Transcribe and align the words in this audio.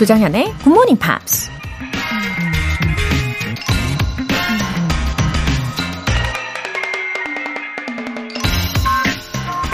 조장현의 0.00 0.44
Good 0.64 0.68
Morning 0.70 0.98
Pops. 0.98 1.50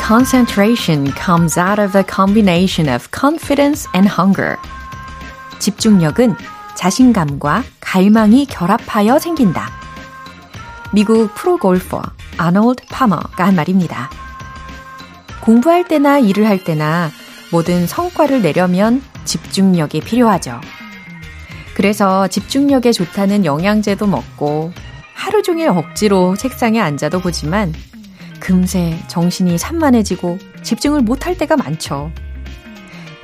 Concentration 0.04 1.12
comes 1.14 1.56
out 1.56 1.80
of 1.80 1.96
a 1.96 2.02
combination 2.02 2.92
of 2.92 3.08
confidence 3.16 3.88
and 3.94 4.10
hunger. 4.12 4.56
집중력은 5.60 6.34
자신감과 6.74 7.62
갈망이 7.78 8.46
결합하여 8.46 9.20
생긴다. 9.20 9.70
미국 10.92 11.32
프로골퍼 11.36 12.02
아놀드 12.36 12.82
파머가 12.90 13.46
한 13.46 13.54
말입니다. 13.54 14.10
공부할 15.40 15.86
때나 15.86 16.18
일을 16.18 16.48
할 16.48 16.64
때나 16.64 17.10
모든 17.52 17.86
성과를 17.86 18.42
내려면 18.42 19.00
집중력이 19.26 20.00
필요하죠. 20.00 20.60
그래서 21.74 22.26
집중력에 22.28 22.92
좋다는 22.92 23.44
영양제도 23.44 24.06
먹고 24.06 24.72
하루 25.14 25.42
종일 25.42 25.68
억지로 25.68 26.36
책상에 26.36 26.80
앉아도 26.80 27.20
보지만 27.20 27.74
금세 28.40 28.98
정신이 29.08 29.58
산만해지고 29.58 30.38
집중을 30.62 31.02
못할 31.02 31.36
때가 31.36 31.56
많죠. 31.56 32.10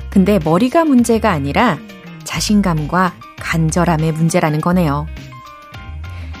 근데 0.09 0.37
머리가 0.43 0.85
문제가 0.85 1.31
아니라 1.31 1.79
자신감과 2.23 3.13
간절함의 3.39 4.11
문제라는 4.11 4.61
거네요. 4.61 5.07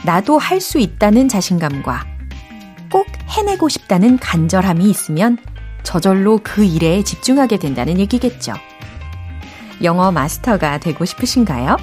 나도 0.03 0.37
할 0.37 0.59
수 0.61 0.79
있다는 0.79 1.29
자신감과 1.29 2.05
꼭 2.91 3.07
해내고 3.29 3.69
싶다는 3.69 4.19
간절함이 4.19 4.89
있으면 4.89 5.37
저절로 5.81 6.39
그 6.43 6.63
일에 6.63 7.03
집중하게 7.03 7.57
된다는 7.57 7.99
얘기겠죠. 7.99 8.53
영어 9.81 10.11
마스터가 10.11 10.79
되고 10.79 11.05
싶으신가요? 11.05 11.77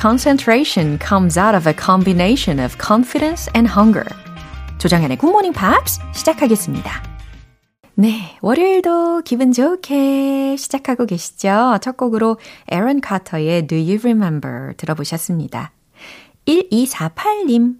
Concentration 0.00 0.98
comes 1.00 1.38
out 1.38 1.56
of 1.56 1.68
a 1.68 1.74
combination 1.74 2.58
of 2.64 2.76
confidence 2.80 3.50
and 3.54 3.70
hunger. 3.72 4.06
조정현의 4.78 5.18
굿모닝 5.18 5.52
팝스 5.52 6.00
시작하겠습니다. 6.14 7.02
네, 7.94 8.36
월요일도 8.42 9.22
기분 9.22 9.50
좋게 9.50 10.54
시작하고 10.56 11.04
계시죠? 11.04 11.78
첫 11.80 11.96
곡으로 11.96 12.38
에런 12.68 13.00
카터의 13.00 13.66
Do 13.66 13.76
You 13.76 13.98
Remember 13.98 14.74
들어보셨습니다. 14.76 15.72
1248님, 16.46 17.74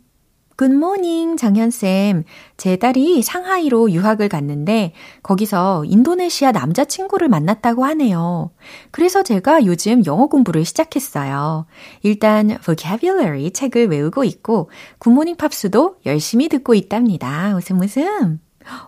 굿모닝 0.59 1.37
정현쌤. 1.37 2.25
제 2.57 2.75
딸이 2.75 3.23
상하이로 3.23 3.93
유학을 3.93 4.29
갔는데 4.29 4.93
거기서 5.23 5.85
인도네시아 5.85 6.51
남자친구를 6.51 7.29
만났다고 7.29 7.85
하네요. 7.85 8.51
그래서 8.91 9.23
제가 9.23 9.65
요즘 9.67 10.05
영어 10.05 10.27
공부를 10.27 10.65
시작했어요. 10.65 11.67
일단 12.03 12.59
vocabulary 12.65 13.53
책을 13.53 13.87
외우고 13.87 14.25
있고 14.25 14.69
굿모닝 14.99 15.37
팝스도 15.37 15.99
열심히 16.07 16.49
듣고 16.49 16.75
있답니다. 16.75 17.55
웃음 17.55 17.81
웃음. 17.81 18.41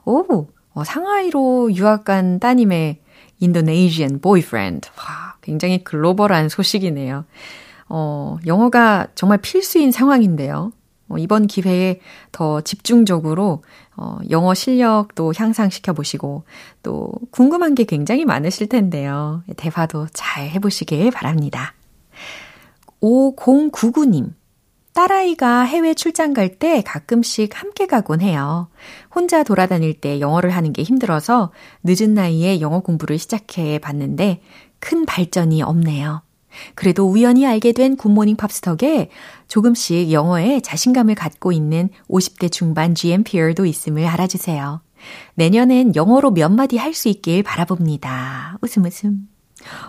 오, 0.05 0.49
어, 0.75 0.85
상하이로 0.85 1.73
유학 1.77 2.05
간 2.05 2.41
따님의 2.41 2.99
Indonesian 3.39 4.21
boyfriend. 4.21 4.89
와, 4.99 5.37
굉장히 5.41 5.85
글로벌한 5.85 6.49
소식이네요. 6.49 7.25
어, 7.89 8.39
영어가 8.45 9.07
정말 9.15 9.39
필수인 9.39 9.93
상황인데요. 9.93 10.73
어, 11.11 11.19
이번 11.19 11.47
기회에 11.47 12.01
더 12.33 12.61
집중적으로 12.63 13.63
어, 13.97 14.19
영어 14.31 14.55
실력도 14.55 15.35
향상시켜 15.37 15.93
보시고 15.93 16.45
또 16.83 17.13
궁금한 17.31 17.75
게 17.75 17.85
굉장히 17.85 18.25
많으실 18.25 18.69
텐데요. 18.69 19.43
대화도 19.57 20.07
잘 20.15 20.49
해보시길 20.49 21.11
바랍니다. 21.11 21.75
5099님. 23.03 24.33
딸아이가 24.93 25.63
해외 25.63 25.95
출장 25.95 26.33
갈 26.35 26.59
때 26.59 26.83
가끔씩 26.83 27.59
함께 27.61 27.87
가곤 27.87 28.21
해요. 28.21 28.69
혼자 29.15 29.43
돌아다닐 29.43 29.95
때 29.95 30.21
영어를 30.21 30.51
하는 30.51 30.73
게 30.73 30.83
힘들어서 30.83 31.53
늦은 31.85 32.15
나이에 32.15 32.61
영어 32.61 32.81
공부를 32.81 33.19
시작해 33.19 33.79
봤는데 33.79 34.43
큰 34.79 35.07
발전이 35.07 35.63
없네요. 35.63 36.23
그래도 36.75 37.09
우연히 37.09 37.47
알게 37.47 37.73
된 37.73 37.97
굿모닝 37.97 38.37
팝스 38.37 38.61
덕에 38.61 39.11
조금씩 39.49 40.13
영어에 40.13 40.61
자신감을 40.61 41.15
갖고 41.15 41.53
있는 41.53 41.89
50대 42.09 42.51
중반 42.51 42.95
GMPer도 42.95 43.67
있음을 43.67 44.07
알아주세요. 44.07 44.81
내년엔 45.35 45.97
영어로 45.97 46.31
몇 46.31 46.51
마디 46.51 46.77
할 46.77 46.93
수 46.95 47.09
있길 47.09 47.43
바라봅니다. 47.43 48.59
웃음 48.63 48.85
웃음. 48.85 49.29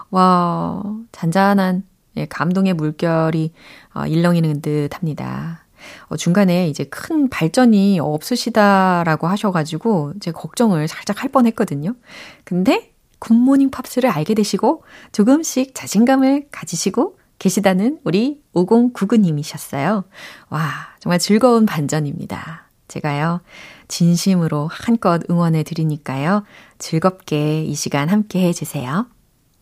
와, 0.09 0.83
잔잔한 1.11 1.83
예, 2.17 2.25
감동의 2.25 2.73
물결이 2.73 3.53
어, 3.93 4.05
일렁이는 4.05 4.61
듯 4.61 4.95
합니다. 4.95 5.65
어, 6.07 6.17
중간에 6.17 6.67
이제 6.69 6.83
큰 6.85 7.29
발전이 7.29 7.99
없으시다라고 7.99 9.27
하셔가지고 9.27 10.13
제가 10.19 10.39
걱정을 10.39 10.87
살짝 10.87 11.23
할 11.23 11.31
뻔 11.31 11.45
했거든요. 11.47 11.95
근데 12.43 12.90
굿모닝 13.21 13.71
팝스를 13.71 14.09
알게 14.09 14.33
되시고 14.33 14.83
조금씩 15.13 15.73
자신감을 15.73 16.47
가지시고 16.51 17.17
계시다는 17.39 17.99
우리 18.03 18.41
5099님이셨어요. 18.53 20.03
와, 20.49 20.69
정말 20.99 21.19
즐거운 21.19 21.65
반전입니다. 21.65 22.69
제가요, 22.87 23.41
진심으로 23.87 24.67
한껏 24.69 25.21
응원해 25.29 25.63
드리니까요. 25.63 26.43
즐겁게 26.77 27.63
이 27.63 27.73
시간 27.73 28.09
함께 28.09 28.47
해주세요. 28.47 29.07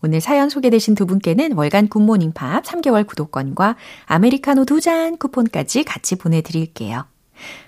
오늘 0.02 0.20
사연 0.20 0.48
소개되신 0.48 0.94
두 0.94 1.06
분께는 1.06 1.52
월간 1.52 1.88
굿모닝 1.88 2.32
팝스 2.32 2.64
3개월 2.64 3.06
구독권과 3.06 3.76
아메리카노 4.06 4.64
두 4.64 4.80
잔 4.80 5.16
쿠폰까지 5.18 5.84
같이 5.84 6.16
보내드릴게요. 6.16 7.04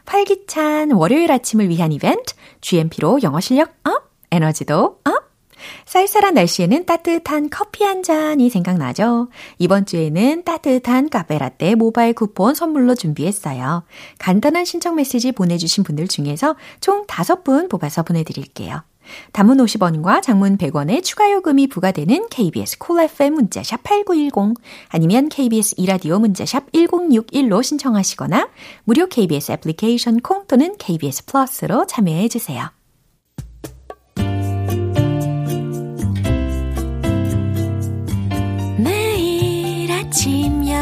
활기찬 0.07 0.93
월요일 0.93 1.31
아침을 1.31 1.69
위한 1.69 1.93
이벤트, 1.93 2.35
GMP로 2.61 3.21
영어 3.23 3.41
실력 3.41 3.75
up, 3.85 4.11
에너지도 4.31 5.01
up! 5.05 5.32
쌀쌀한 5.87 6.35
날씨에는 6.35 6.87
따뜻한 6.87 7.51
커피 7.51 7.85
한 7.85 8.03
잔이 8.03 8.51
생각나죠? 8.51 9.29
이번 9.59 9.87
주에는 9.87 10.45
따뜻한 10.45 11.09
카페라떼 11.09 11.75
모바일 11.75 12.15
쿠폰 12.15 12.55
선물로 12.55 12.95
준비했어요. 12.95 13.85
간단한 14.19 14.65
신청 14.65 14.97
메시지 14.97 15.33
보내주신 15.33 15.85
분들 15.85 16.09
중에서 16.09 16.57
총 16.81 17.07
5분 17.07 17.69
뽑아서 17.69 18.03
보내드릴게요. 18.03 18.83
단문 19.33 19.57
50원과 19.57 20.23
장문 20.23 20.59
100원의 20.59 21.03
추가 21.03 21.31
요금이 21.31 21.69
부과되는 21.69 22.29
KBS 22.29 22.79
cool 22.79 22.97
cool 22.97 23.11
FM 23.11 23.35
문자샵 23.35 23.83
8910 23.83 24.63
아니면 24.89 25.29
KBS 25.29 25.75
2라디오 25.79 26.19
문자샵 26.19 26.73
1061로 26.73 27.63
신청하시거나 27.63 28.49
무료 28.85 29.07
KBS 29.07 29.53
애플리케이션 29.53 30.21
콩 30.21 30.47
또는 30.47 30.77
KBS 30.79 31.27
플러스로 31.27 31.87
참여해 31.87 32.29
주세요. 32.29 32.71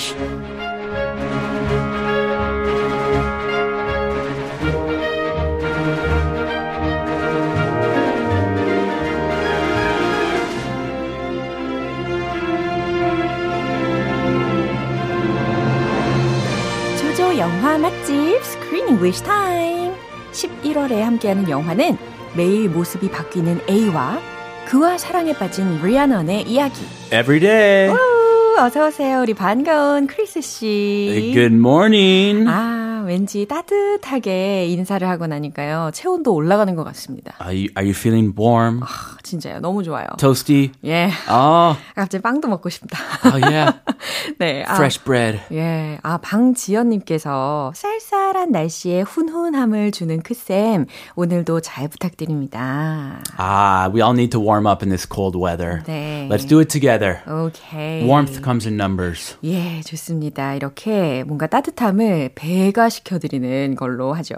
English. 0.00 0.14
조조 16.98 17.38
영화 17.38 17.78
맛집 17.78 18.36
Screen 18.42 18.88
English 18.88 19.22
Time. 19.22 19.94
11월에 20.32 21.00
함께하는 21.00 21.50
영화는 21.50 21.98
매일 22.34 22.70
모습이 22.70 23.10
바뀌는 23.10 23.60
A와 23.68 24.18
그와 24.66 24.96
사랑에 24.96 25.34
빠진 25.34 25.82
리아넌의 25.82 26.42
이야기. 26.48 26.86
Every 27.12 27.40
day. 27.40 28.09
어서 28.58 28.88
오세요. 28.88 29.20
우리 29.22 29.34
반가운 29.34 30.06
크리스 30.06 30.40
씨. 30.40 31.32
Good 31.34 31.54
morning. 31.54 32.46
아, 32.48 32.79
왠지 33.10 33.44
따뜻하게 33.44 34.66
인사를 34.68 35.06
하고 35.08 35.26
나니까요. 35.26 35.90
체온도 35.92 36.32
올라가는 36.32 36.72
것 36.76 36.84
같습니다. 36.84 37.34
Are 37.42 37.50
you, 37.52 37.68
are 37.76 37.82
you 37.82 37.90
feeling 37.90 38.32
warm? 38.38 38.80
아, 38.84 39.16
진짜요. 39.24 39.58
너무 39.58 39.82
좋아요. 39.82 40.06
Toasty? 40.16 40.70
예. 40.84 41.10
Oh, 41.28 41.76
갑자기 41.96 42.22
빵도 42.22 42.46
먹고 42.46 42.68
싶다. 42.68 42.96
oh 43.26 43.44
yeah. 43.44 43.80
네. 44.38 44.62
아, 44.64 44.74
Fresh 44.76 45.02
bread. 45.02 45.40
예. 45.50 45.98
아, 46.04 46.18
방지연님께서 46.18 47.72
쌀쌀한 47.74 48.52
날씨에 48.52 49.00
훈훈함을 49.00 49.90
주는 49.90 50.22
크쌤, 50.22 50.86
오늘도 51.16 51.62
잘 51.62 51.88
부탁드립니다. 51.88 53.20
Ah, 53.36 53.90
we 53.92 54.00
all 54.00 54.14
need 54.14 54.30
to 54.30 54.40
warm 54.40 54.66
up 54.66 54.84
in 54.84 54.88
this 54.90 55.04
cold 55.04 55.36
weather. 55.36 55.82
네. 55.84 56.28
Let's 56.30 56.46
do 56.46 56.60
it 56.60 56.68
together. 56.70 57.22
오케이. 57.26 58.04
Warmth 58.06 58.40
comes 58.44 58.68
in 58.68 58.76
numbers. 58.76 59.36
예, 59.42 59.80
좋습니다. 59.80 60.54
이렇게 60.54 61.24
뭔가 61.26 61.48
따뜻함을 61.48 62.30
배가 62.36 62.88
시켜드리는 63.04 63.74
걸로 63.76 64.12
하죠. 64.14 64.34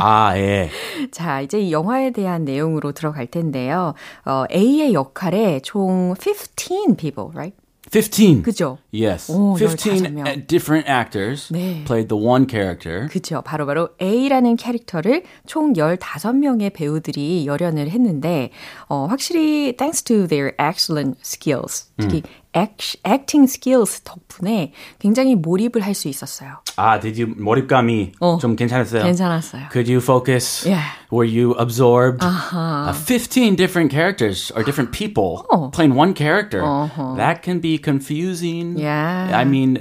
아, 0.00 0.36
예. 0.36 0.70
자, 1.10 1.40
이제 1.40 1.60
이 1.60 1.72
영화에 1.72 2.10
대한 2.10 2.44
내용으로 2.44 2.92
들어갈 2.92 3.26
텐데요. 3.26 3.94
어, 4.24 4.44
A의 4.52 4.94
역할에 4.94 5.60
총 5.60 6.14
15 6.18 6.96
people, 6.96 7.30
right? 7.34 7.56
15. 7.90 8.42
그죠? 8.42 8.78
Yes. 8.92 9.30
오, 9.30 9.56
15 9.56 9.76
15명. 9.76 10.26
uh, 10.26 10.46
different 10.46 10.88
actors 10.88 11.48
네. 11.52 11.84
played 11.84 12.08
the 12.08 12.16
one 12.16 12.46
character. 12.48 13.06
그쵸. 13.08 13.42
바로바로 13.42 13.90
A라는 14.00 14.56
캐릭터를 14.56 15.22
총 15.46 15.74
15명의 15.74 16.72
배우들이 16.72 17.46
열연을 17.46 17.90
했는데, 17.90 18.50
어, 18.88 19.06
확실히 19.08 19.76
thanks 19.76 20.02
to 20.02 20.26
their 20.26 20.54
excellent 20.58 21.20
skills, 21.22 21.90
특히 21.98 22.22
acting 22.56 23.44
skills 23.50 24.00
덕분에 24.02 24.72
굉장히 24.98 25.34
몰입을 25.34 25.80
할 25.82 25.94
수 25.94 26.08
있었어요. 26.08 26.56
아, 26.76 26.98
did 27.00 27.22
you 27.22 27.34
몰입감이 27.38 28.12
어, 28.20 28.38
좀 28.40 28.56
괜찮았어요? 28.56 29.02
괜찮았어요. 29.04 29.68
Could 29.72 29.90
you 29.92 30.02
focus? 30.02 30.66
Yeah. 30.68 30.84
Were 31.14 31.24
you 31.24 31.52
absorbed? 31.54 32.22
Uh, 32.24 32.92
15 32.92 33.54
different 33.54 33.92
characters 33.92 34.50
or 34.56 34.64
different 34.64 34.90
people 34.90 35.46
Oh. 35.48 35.70
playing 35.70 35.94
one 35.94 36.12
character. 36.12 36.60
That 37.16 37.42
can 37.44 37.60
be 37.60 37.78
confusing. 37.78 38.76
Yeah. 38.76 39.30
I 39.32 39.44
mean, 39.44 39.78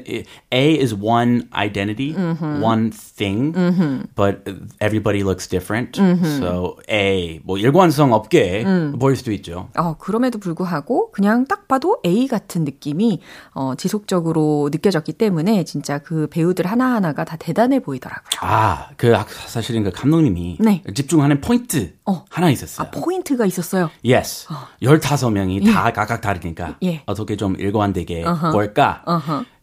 A 0.52 0.66
is 0.80 0.94
one 0.94 1.50
identity, 1.52 2.14
one 2.14 2.92
thing, 2.92 4.06
but 4.16 4.46
everybody 4.80 5.24
looks 5.24 5.48
different. 5.48 5.98
So 5.98 6.78
A, 6.88 7.40
뭐 7.44 7.58
일관성 7.58 8.14
없게 8.14 8.64
보일 9.00 9.16
수도 9.16 9.32
있죠. 9.32 9.70
어, 9.76 9.96
그럼에도 9.98 10.38
불구하고 10.38 11.10
그냥 11.12 11.46
딱 11.48 11.68
봐도 11.68 11.98
A 12.06 12.28
같은 12.28 12.64
느낌이 12.64 13.22
어, 13.56 13.74
지속적으로 13.76 14.70
느껴졌기 14.72 15.14
때문에 15.14 15.64
진짜 15.64 15.98
그 15.98 16.28
배우들 16.30 16.68
하나하나가 16.68 17.24
다 17.26 17.38
대단해 17.38 17.80
보이더라고요. 17.80 18.24
아, 18.42 18.90
그 18.98 19.16
아, 19.18 19.26
사실은 19.48 19.84
그 19.84 19.90
감독님이 19.92 20.58
네. 20.60 20.84
집중 20.94 21.23
하는 21.23 21.41
포인트 21.41 21.93
어. 22.07 22.25
하나 22.31 22.51
있었어요. 22.51 22.91
포인트가 22.91 23.47
있었어요. 23.47 23.91
Yes. 24.05 24.47
15명이 24.83 25.65
다 25.73 25.93
각각 25.93 26.21
다르니까 26.21 26.77
예. 26.83 27.03
어떻게 27.07 27.37
좀 27.37 27.57
일관되게 27.59 28.25
볼까? 28.53 29.05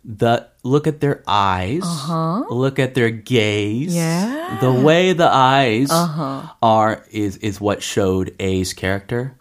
The 0.07 0.45
look 0.63 0.85
at 0.85 0.99
their 0.99 1.23
eyes, 1.27 1.83
look 2.51 2.77
at 2.77 2.93
their 2.93 3.09
gaze. 3.09 3.95
Yeah. 3.95 4.59
The 4.61 4.69
way 4.71 5.13
the 5.13 5.27
eyes 5.33 5.89
are 6.61 7.01
is 7.11 7.37
is 7.41 7.59
what 7.59 7.81
showed 7.81 8.29
A's 8.39 8.71
character. 8.71 9.33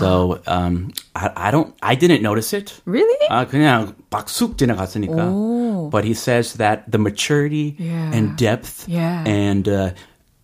So 0.00 0.40
um 0.46 0.92
I, 1.14 1.28
I 1.36 1.50
don't 1.50 1.74
I 1.82 1.94
didn't 1.94 2.22
notice 2.22 2.54
it. 2.56 2.80
Really? 2.86 3.28
아 3.28 3.44
그냥 3.46 3.94
막쑥 4.10 4.56
지나갔으니까. 4.56 5.28
오. 5.28 5.90
But 5.92 6.04
he 6.08 6.14
says 6.14 6.54
that 6.56 6.90
the 6.90 6.98
maturity 6.98 7.76
Yeah. 7.78 8.10
and 8.16 8.36
depth 8.36 8.88
Yeah. 8.88 9.24
and 9.28 9.68
uh, 9.68 9.90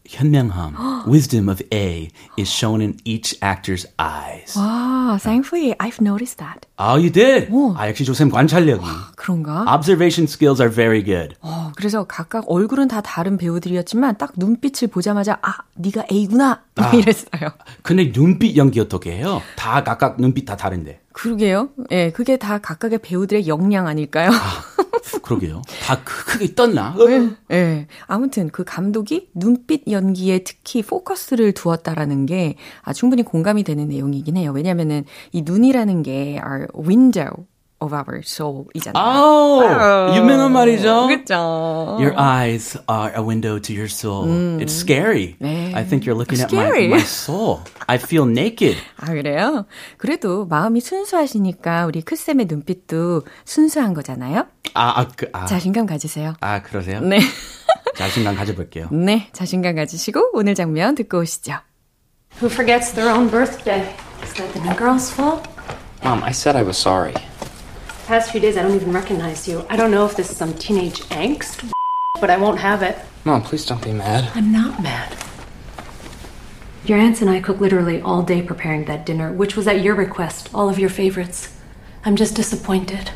현명함, 0.09 1.07
wisdom 1.07 1.49
of 1.49 1.63
A 1.73 2.11
is 2.37 2.51
shown 2.51 2.81
in 2.81 2.99
each 3.05 3.35
actor's 3.41 3.87
eyes. 3.99 4.55
와, 4.55 5.19
thankfully 5.19 5.75
I've 5.81 6.01
noticed 6.01 6.39
that. 6.39 6.67
Oh, 6.82 6.96
you 6.98 7.12
did? 7.12 7.50
오. 7.52 7.74
아, 7.76 7.90
역시 7.90 8.06
조쌤 8.06 8.30
관찰력이. 8.30 8.86
그런가? 9.18 9.66
Observation 9.76 10.24
skills 10.30 10.62
are 10.62 10.74
very 10.74 11.04
good. 11.04 11.36
어, 11.42 11.74
그래서 11.76 12.06
각각 12.06 12.46
얼굴은 12.48 12.88
다 12.88 13.02
다른 13.02 13.38
배우들이었지만 13.38 14.18
딱 14.18 14.32
눈빛을 14.38 14.88
보자마자 14.88 15.38
아, 15.42 15.56
네가 15.76 16.06
A구나. 16.10 16.62
이랬어요. 16.94 17.52
근데 17.82 18.14
눈빛 18.14 18.56
연기 18.56 18.80
어떻게 18.80 19.12
해요? 19.18 19.42
다 19.58 19.84
각각 19.84 20.22
눈빛 20.22 20.46
다 20.46 20.56
다른데. 20.56 21.02
그러게요. 21.12 21.70
예, 21.92 22.12
그게 22.12 22.38
다 22.38 22.60
각각의 22.60 23.00
배우들의 23.00 23.48
역량 23.50 23.88
아닐까요? 23.88 24.30
그러게요. 25.22 25.62
다 25.84 26.00
크- 26.06 26.26
크게 26.26 26.54
떴나? 26.56 26.96
예. 27.52 27.88
아무튼 28.08 28.50
그 28.52 28.64
감독이 28.64 29.30
눈빛 29.34 29.84
연기에 29.92 30.44
특히 30.46 30.82
포커스를 30.82 31.52
두었다라는 31.54 32.26
게 32.26 32.56
아, 32.84 32.94
충분히 32.94 33.24
공감이 33.24 33.64
되는 33.64 33.90
내용이긴 33.90 34.38
해요. 34.38 34.52
왜냐면은 34.56 35.04
이 35.34 35.42
눈이라는 35.42 36.04
게 36.04 36.40
our 36.46 36.68
window 36.74 37.46
of 37.82 37.94
our 37.94 38.22
soul이잖아요. 38.22 39.02
아우, 39.02 40.14
유명한 40.16 40.52
말이죠. 40.52 41.08
그렇죠. 41.08 41.34
Your 41.98 42.14
eyes 42.18 42.78
are 42.90 43.14
a 43.16 43.22
window 43.22 43.58
to 43.60 43.74
your 43.74 43.88
soul. 43.88 44.28
It's 44.60 44.74
scary. 44.74 45.36
네. 45.40 45.74
I 45.74 45.86
think 45.86 46.06
you're 46.06 46.18
looking 46.18 46.42
at 46.42 46.52
my, 46.54 46.66
Scary. 46.68 46.88
my 46.88 47.00
soul. 47.00 47.60
I 47.88 47.96
feel 47.98 48.28
naked. 48.30 48.76
아, 48.98 49.08
그래요? 49.08 49.66
그래도 49.98 50.46
마음이 50.46 50.82
순수하시니까 50.82 51.86
우리 51.86 52.02
크쌤의 52.02 52.48
눈빛도 52.48 53.24
순수한 53.46 53.94
거잖아요? 53.94 54.46
아, 54.74 55.00
아, 55.00 55.08
그, 55.16 55.30
아, 55.32 55.46
자신감 55.46 55.86
가지세요. 55.86 56.34
아 56.42 56.62
그러세요? 56.62 57.00
네. 57.00 57.20
자신감 57.96 58.36
가져볼게요. 58.36 58.88
네, 58.92 59.30
자신감 59.34 59.76
가지시고 59.76 60.32
오늘 60.34 60.56
장면 60.56 60.96
듣고 60.96 61.20
오시죠. 61.20 61.54
Who 62.42 62.50
forgets 62.52 62.94
their 62.94 63.10
own 63.14 63.30
birthday? 63.30 63.82
Is 64.24 64.34
that 64.36 64.54
the 64.54 64.62
new 64.62 64.76
girl's 64.78 65.12
fault? 65.12 65.44
Mom, 66.03 66.23
I 66.23 66.33
said 66.33 66.57
I 66.57 66.63
was 66.63 66.77
sorry. 66.77 67.15
Past 68.07 68.31
few 68.31 68.41
days, 68.41 68.57
I 68.57 68.63
don't 68.63 68.75
even 68.75 68.93
recognize 68.93 69.49
you. 69.49 69.65
I 69.71 69.77
don't 69.77 69.91
know 69.91 70.05
if 70.05 70.17
this 70.17 70.31
is 70.31 70.37
some 70.37 70.53
teenage 70.55 71.01
angst, 71.09 71.71
but 72.21 72.31
I 72.31 72.37
won't 72.37 72.59
have 72.59 72.83
it. 72.83 72.99
Mom, 73.25 73.43
please 73.43 73.65
don't 73.65 73.83
be 73.83 73.93
mad. 73.93 74.31
I'm 74.35 74.53
not 74.53 74.83
mad. 74.83 75.17
Your 76.85 76.99
aunts 76.99 77.23
and 77.23 77.31
I 77.31 77.41
cooked 77.41 77.63
literally 77.63 78.03
all 78.03 78.23
day 78.23 78.43
preparing 78.43 78.85
that 78.85 79.07
dinner, 79.07 79.33
which 79.33 79.57
was 79.57 79.67
at 79.67 79.81
your 79.83 79.95
request, 79.95 80.51
all 80.53 80.69
of 80.69 80.79
your 80.79 80.91
favorites. 80.91 81.49
I'm 82.05 82.17
just 82.17 82.35
disappointed. 82.37 83.11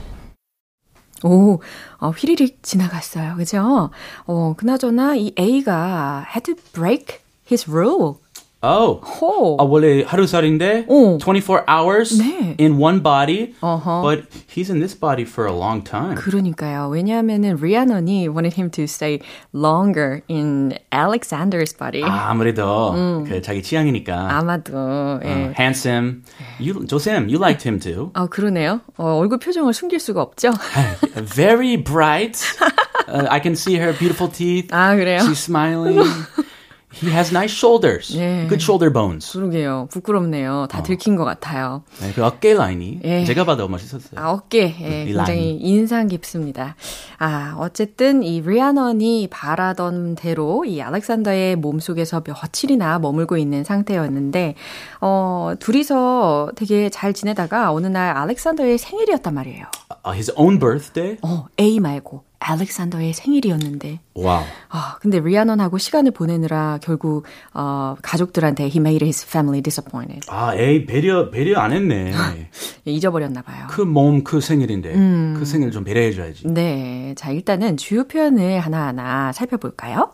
오, 1.25 1.61
어, 1.99 2.11
휘리릭 2.11 2.63
지나갔어요. 2.63 3.37
그죠? 3.37 3.91
어, 4.27 4.55
그나저나 4.57 5.17
이 5.17 5.33
A가 5.37 6.25
had 6.35 6.45
to 6.45 6.55
break 6.73 7.21
his 7.45 7.69
rule. 7.69 8.21
Oh. 8.63 9.01
호. 9.21 9.57
아, 9.61 9.63
원래 9.63 10.03
하루살인데 10.03 10.87
오. 10.89 11.19
24 11.19 11.63
hours 11.69 12.19
네. 12.19 12.57
in 12.59 12.77
one 12.77 13.01
body. 13.01 13.55
어허. 13.61 14.03
But 14.03 14.27
he's 14.49 14.69
in 14.69 14.81
this 14.81 14.99
body 14.99 15.23
for 15.23 15.47
a 15.47 15.55
long 15.55 15.85
time. 15.85 16.17
그러니까요. 16.17 16.89
왜냐하면은 16.91 17.55
리아넌이 17.55 18.27
wanted 18.29 18.55
him 18.59 18.69
to 18.71 18.83
stay 18.89 19.21
longer 19.55 20.23
in 20.29 20.75
Alexander's 20.93 21.73
body. 21.73 22.03
아, 22.03 22.31
아무래도 22.31 23.25
그 23.29 23.41
자기 23.43 23.63
취향이니까. 23.63 24.37
아마도 24.37 25.21
예. 25.25 25.31
어, 25.31 25.53
handsome. 25.57 26.23
You, 26.59 26.85
조쌤, 26.85 27.31
you 27.31 27.39
liked 27.39 27.63
him 27.63 27.79
too. 27.79 28.11
아 28.15 28.27
그러네요. 28.27 28.81
어, 28.97 29.19
얼굴 29.19 29.39
표정을 29.39 29.73
숨길 29.73 30.01
수가 30.01 30.21
없죠. 30.21 30.51
Very 31.15 31.77
bright. 31.77 32.43
Uh, 33.07 33.29
I 33.31 33.39
can 33.41 33.53
see 33.55 33.77
her 33.77 33.97
beautiful 33.97 34.29
teeth. 34.29 34.75
아 34.75 34.97
그래요? 34.97 35.21
She's 35.21 35.39
smiling. 35.39 36.03
He 37.02 37.10
has 37.12 37.34
nice 37.34 37.52
shoulders. 37.54 38.16
예. 38.18 38.48
Good 38.48 38.62
shoulder 38.64 38.92
bones. 38.94 39.32
그러게요. 39.34 39.88
부끄럽네요. 39.92 40.68
다 40.70 40.84
들킨 40.84 41.16
것 41.16 41.26
같아요. 41.26 41.84
네, 42.00 42.12
그 42.14 42.24
어깨 42.24 42.54
라인이 42.54 43.00
예. 43.04 43.26
제가 43.26 43.46
봐도 43.46 43.68
멋있었어요. 43.68 44.20
아, 44.20 44.32
어깨. 44.32 44.76
예, 44.82 45.04
이 45.04 45.14
굉장히 45.14 45.40
라인. 45.40 45.60
인상 45.62 46.08
깊습니다. 46.08 46.76
아, 47.18 47.56
어쨌든 47.60 48.24
이 48.24 48.42
리아넌이 48.42 49.28
바라던 49.32 50.16
대로 50.16 50.66
이 50.66 50.82
알렉산더의 50.82 51.56
몸속에서 51.58 52.24
며칠이나 52.26 53.00
머물고 53.00 53.38
있는 53.38 53.64
상태였는데, 53.64 54.56
어, 55.02 55.54
둘이서 55.60 56.52
되게 56.56 56.90
잘 56.90 57.14
지내다가 57.14 57.72
어느 57.72 57.88
날 57.88 58.16
알렉산더의 58.16 58.78
생일이었단 58.78 59.34
말이에요. 59.34 59.66
Uh, 60.06 60.14
his 60.14 60.32
own 60.36 60.60
birthday? 60.60 61.18
어, 61.22 61.46
A 61.60 61.80
말고 61.80 62.24
알렉산더의 62.44 63.14
생일이었는데, 63.14 64.00
wow. 64.14 64.44
아, 64.70 64.98
근데 65.02 65.20
리아넌하고 65.20 65.78
시간을 65.78 66.12
보내느라 66.12 66.80
결국, 66.82 67.26
어, 67.54 67.96
가족들한테 68.02 68.66
he 68.66 68.78
made 68.78 69.04
his 69.06 69.26
family 69.26 69.62
disappointed. 69.62 70.28
아, 70.30 70.54
에이, 70.56 70.86
배려, 70.86 71.30
배려 71.32 71.60
안 71.60 71.72
했네. 71.72 72.12
예, 72.14 72.50
잊어버렸나 72.92 73.42
봐요. 73.42 73.68
그 73.70 73.82
몸, 73.82 74.24
그 74.24 74.42
생일인데. 74.42 74.94
그 75.38 75.46
생일 75.46 75.72
좀 75.72 75.84
배려해줘야지. 75.84 76.48
네. 76.48 77.14
자, 77.18 77.32
일단은 77.32 77.78
주요 77.78 78.08
표현을 78.08 78.60
하나 78.60 78.88
하나 78.88 79.32
살펴볼까요? 79.32 80.14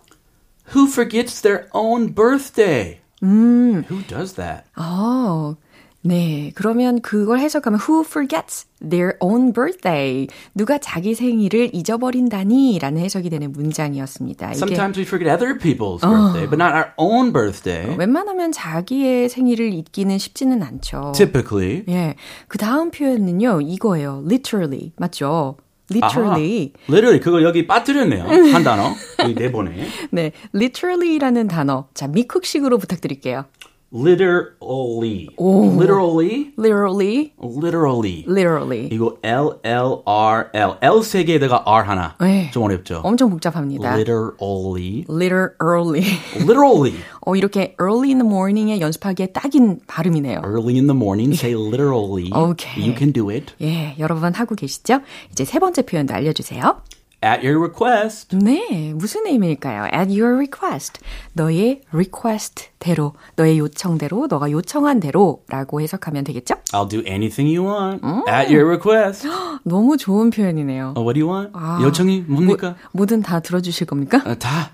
Who 0.75 0.87
forgets 0.87 1.41
their 1.41 1.67
own 1.73 2.13
birthday? 2.13 2.99
Who 3.21 4.01
does 4.07 4.35
that? 4.35 4.63
어, 4.77 5.55
네, 6.01 6.51
그러면 6.55 7.01
그걸 7.01 7.39
해석하면 7.39 7.79
who 7.81 8.03
forgets 8.05 8.67
their 8.79 9.17
own 9.19 9.51
birthday? 9.51 10.27
누가 10.55 10.77
자기 10.77 11.13
생일을 11.13 11.71
잊어버린다니? 11.73 12.79
라는 12.79 13.01
해석이 13.01 13.29
되는 13.29 13.51
문장이었습니다. 13.51 14.51
Sometimes 14.51 14.97
we 14.97 15.03
forget 15.05 15.29
other 15.29 15.57
people's 15.57 15.99
birthday, 15.99 16.47
but 16.47 16.55
not 16.55 16.73
our 16.73 16.91
own 16.97 17.33
birthday. 17.33 17.97
웬만하면 17.97 18.53
자기의 18.53 19.27
생일을 19.27 19.73
잊기는 19.73 20.17
쉽지는 20.17 20.63
않죠. 20.63 21.11
Typically. 21.15 21.83
예. 21.89 22.15
그 22.47 22.57
다음 22.57 22.91
표현은요, 22.91 23.59
이거예요. 23.61 24.23
literally. 24.25 24.93
맞죠? 24.95 25.57
literally. 25.91 26.71
아하, 26.75 26.87
literally 26.87 27.19
그거 27.19 27.43
여기 27.43 27.67
빠뜨렸네요. 27.67 28.23
한 28.53 28.63
단어. 28.63 28.93
여기 29.19 29.35
네 29.35 29.51
번에. 29.51 29.87
네, 30.11 30.31
literally라는 30.55 31.49
단어. 31.49 31.87
자, 31.93 32.07
미쿡식으로 32.07 32.77
부탁드릴게요. 32.77 33.45
Literally. 33.91 35.29
오. 35.37 35.77
literally. 35.77 36.53
literally, 36.57 37.33
literally. 37.37 38.23
literally. 38.27 38.89
이거 38.89 39.17
L 39.23 39.59
L 39.63 40.03
R 40.05 40.49
L 40.53 40.77
L 40.81 41.03
세 41.03 41.23
개에다가 41.23 41.63
R 41.65 41.83
하나. 41.85 42.15
네. 42.19 42.49
좀 42.51 42.63
어렵죠. 42.63 43.01
엄청 43.03 43.29
복잡합니다. 43.29 43.95
literally. 43.95 45.05
literally. 45.07 46.05
literally. 46.39 46.93
어, 47.25 47.35
이렇게 47.35 47.75
early 47.79 48.09
in 48.09 48.19
the 48.19 48.27
morning에 48.27 48.79
연습하기에 48.79 49.27
딱인 49.27 49.79
발음이네요. 49.87 50.41
Early 50.43 50.77
in 50.77 50.87
the 50.87 50.95
morning, 50.95 51.33
say 51.33 51.55
literally. 51.55 52.31
Okay. 52.33 52.81
You 52.81 52.93
can 52.95 53.11
do 53.11 53.29
it. 53.29 53.53
예, 53.61 53.95
여러분 53.99 54.33
하고 54.33 54.55
계시죠? 54.55 55.01
이제 55.31 55.45
세 55.45 55.59
번째 55.59 55.81
표현도 55.83 56.13
알려 56.13 56.33
주세요. 56.33 56.81
At 57.21 57.45
your 57.45 57.59
request. 57.59 58.33
네, 58.37 58.93
무슨 58.95 59.25
의미일까요? 59.27 59.85
At 59.93 60.09
your 60.09 60.35
request. 60.35 61.01
너의 61.33 61.81
request대로, 61.91 63.13
너의 63.35 63.59
요청대로, 63.59 64.27
너가 64.27 64.49
요청한 64.51 65.01
대로라고 65.01 65.81
해석하면 65.81 66.23
되겠죠? 66.23 66.55
I'll 66.71 66.89
do 66.89 67.01
anything 67.05 67.53
you 67.57 67.67
want. 67.69 68.01
At 68.29 68.53
your 68.53 68.65
request. 68.69 69.27
너무 69.65 69.97
좋은 69.97 70.29
표현이네요. 70.29 70.93
Oh, 70.95 71.03
what 71.05 71.19
do 71.19 71.27
you 71.27 71.29
want? 71.29 71.51
요청이 71.83 72.21
뭡니까? 72.27 72.75
뭐든 72.93 73.21
다 73.21 73.41
들어주실 73.41 73.85
겁니까? 73.87 74.21
어, 74.25 74.35
다. 74.35 74.71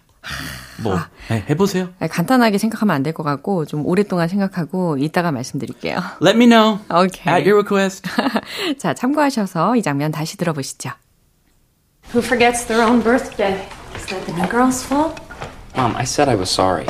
뭐 0.83 0.97
네, 1.29 1.45
해보세요. 1.49 1.89
아, 1.99 2.07
간단하게 2.07 2.57
생각하면 2.57 2.95
안 2.95 3.03
될 3.03 3.13
것 3.13 3.23
같고 3.23 3.65
좀 3.65 3.85
오랫동안 3.85 4.27
생각하고 4.27 4.97
이따가 4.97 5.31
말씀드릴게요. 5.31 5.97
Let 6.21 6.35
me 6.37 6.45
know. 6.47 6.79
Okay. 6.91 7.33
At 7.41 7.49
your 7.49 7.55
request. 7.63 8.07
자, 8.77 8.93
참고하셔서 8.93 9.75
이 9.77 9.81
장면 9.81 10.11
다시 10.11 10.35
들어보시죠. 10.37 10.91
Who 12.09 12.21
forgets 12.21 12.63
their 12.65 12.81
own 12.81 13.01
birthday? 13.01 13.67
Is 13.95 14.05
that 14.07 14.25
the 14.25 14.33
new 14.33 14.47
girl's 14.47 14.83
fault? 14.83 15.19
Mom, 15.75 15.95
I 15.95 16.03
said 16.03 16.29
I 16.29 16.35
was 16.35 16.49
sorry. 16.49 16.87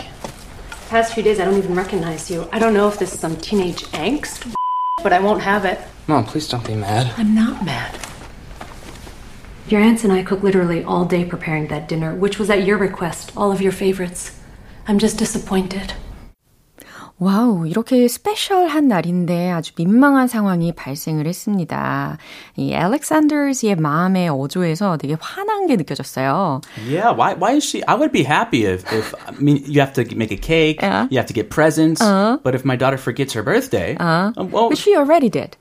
Past 0.90 1.14
few 1.14 1.24
days, 1.24 1.40
I 1.40 1.46
don't 1.46 1.58
even 1.58 1.76
recognize 1.76 2.30
you. 2.30 2.48
I 2.52 2.60
don't 2.60 2.74
know 2.74 2.88
if 2.88 3.00
this 3.00 3.14
is 3.14 3.20
some 3.20 3.36
teenage 3.38 3.84
angst, 3.88 4.54
but 5.02 5.14
I 5.14 5.20
won't 5.20 5.42
have 5.42 5.66
it. 5.66 5.80
Mom, 6.08 6.26
please 6.26 6.48
don't 6.48 6.66
be 6.66 6.76
mad. 6.76 7.12
I'm 7.18 7.34
not 7.34 7.66
mad. 7.66 8.00
Your 9.68 9.82
aunts 9.82 10.04
and 10.04 10.14
I 10.14 10.22
cooked 10.22 10.44
literally 10.44 10.84
all 10.84 11.06
day 11.06 11.26
preparing 11.26 11.68
that 11.70 11.88
dinner, 11.88 12.14
which 12.14 12.38
was 12.38 12.52
at 12.52 12.66
your 12.66 12.78
request, 12.78 13.32
all 13.36 13.52
of 13.52 13.62
your 13.62 13.72
favorites. 13.72 14.40
I'm 14.88 15.00
just 15.00 15.18
disappointed. 15.18 15.94
와우, 17.18 17.66
이렇게 17.66 18.10
스페셜한 18.10 18.90
날인데 18.90 19.50
아주 19.50 19.72
민망한 19.78 20.28
상황이 20.28 20.74
발생을 20.74 21.28
했습니다. 21.28 22.18
이 22.58 22.74
알렉산더스의 22.76 23.78
마음의 23.78 24.28
어조에서 24.30 24.98
되게 24.98 25.16
화난 25.20 25.66
게 25.68 25.78
느껴졌어요. 25.78 26.60
Yeah, 26.86 27.16
why 27.16 27.34
why 27.36 27.56
is 27.56 27.64
she 27.66 27.82
I 27.88 27.96
would 27.96 28.12
be 28.12 28.26
happy 28.26 28.66
if 28.66 28.84
if 28.92 29.16
I 29.28 29.32
mean 29.40 29.64
you 29.66 29.80
have 29.80 29.94
to 29.94 30.04
make 30.16 30.32
a 30.34 30.38
cake, 30.38 30.82
Yeah. 30.82 31.08
you 31.10 31.18
have 31.18 31.28
to 31.28 31.34
get 31.34 31.50
presents, 31.50 32.04
but 32.44 32.54
if 32.54 32.66
my 32.66 32.76
daughter 32.76 32.98
forgets 32.98 33.32
her 33.34 33.44
birthday, 33.44 33.96
uh, 33.98 34.34
well, 34.36 34.68
But 34.68 34.78
she 34.78 34.94
already 34.98 35.30
did 35.30 35.56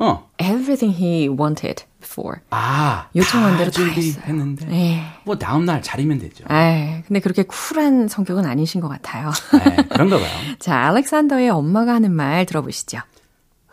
어. 0.00 0.24
everything 0.40 0.90
he 0.90 1.28
wanted 1.28 1.84
before. 2.16 2.40
아, 2.50 3.08
요청한 3.14 3.58
대로 3.58 3.70
다 3.70 3.82
준비했는데. 3.82 4.72
예. 4.72 5.02
뭐 5.24 5.36
다음 5.38 5.64
날 5.64 5.82
차리면 5.82 6.18
되죠. 6.18 6.44
에이, 6.50 7.02
근데 7.06 7.20
그렇게 7.20 7.42
쿨한 7.42 8.08
성격은 8.08 8.46
아니신 8.46 8.80
것 8.80 8.88
같아요. 8.88 9.30
네, 9.52 9.76
그런가 9.90 10.16
봐요. 10.16 10.28
자, 10.58 10.76
알렉산더의 10.76 11.50
엄마가 11.50 11.94
하는 11.94 12.12
말 12.12 12.46
들어보시죠. 12.46 13.00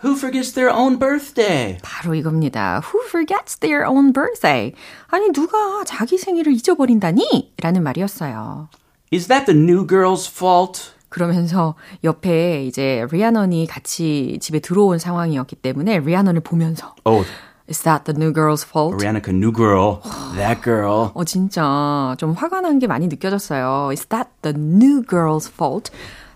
Who 0.04 0.18
forgets 0.18 0.54
their 0.54 0.76
own 0.76 1.00
birthday? 1.00 1.78
바로 1.82 2.14
이겁니다. 2.14 2.82
Who 2.84 3.06
forgets 3.08 3.58
their 3.60 3.86
own 3.88 4.12
birthday? 4.12 4.74
아니, 5.08 5.32
누가 5.32 5.84
자기 5.86 6.18
생일을 6.18 6.52
잊어버린다니? 6.52 7.54
라는 7.62 7.84
말이었어요. 7.84 8.68
Is 9.14 9.28
that 9.28 9.46
the 9.46 9.58
new 9.58 9.88
girl's 9.88 10.30
fault? 10.30 10.92
그러면서 11.08 11.76
옆에 12.04 12.66
이제 12.66 13.06
리아넌이 13.12 13.68
같이 13.68 14.40
집에 14.42 14.60
들어온 14.60 14.98
상황이었기 14.98 15.56
때문에 15.58 16.00
리아넌을 16.00 16.42
보면서 16.42 16.96
Oh, 17.06 17.24
Is 17.70 17.82
that 17.84 18.04
the 18.06 18.14
new 18.14 18.34
girl's 18.34 18.64
fault? 18.66 18.96
Rihanna, 19.02 19.26
new 19.32 19.52
girl, 19.54 20.02
that 20.36 20.62
girl. 20.64 21.12
어, 21.14 21.24
진짜 21.24 22.14
좀 22.18 22.34
화가 22.34 22.62
난 22.62 22.80
게 22.80 22.88
많이 22.88 23.08
느껴졌어요. 23.08 23.90
Is 23.92 24.06
that 24.08 24.30
the 24.42 24.54
new 24.58 25.02
girl's 25.02 25.50
fault? 25.50 25.90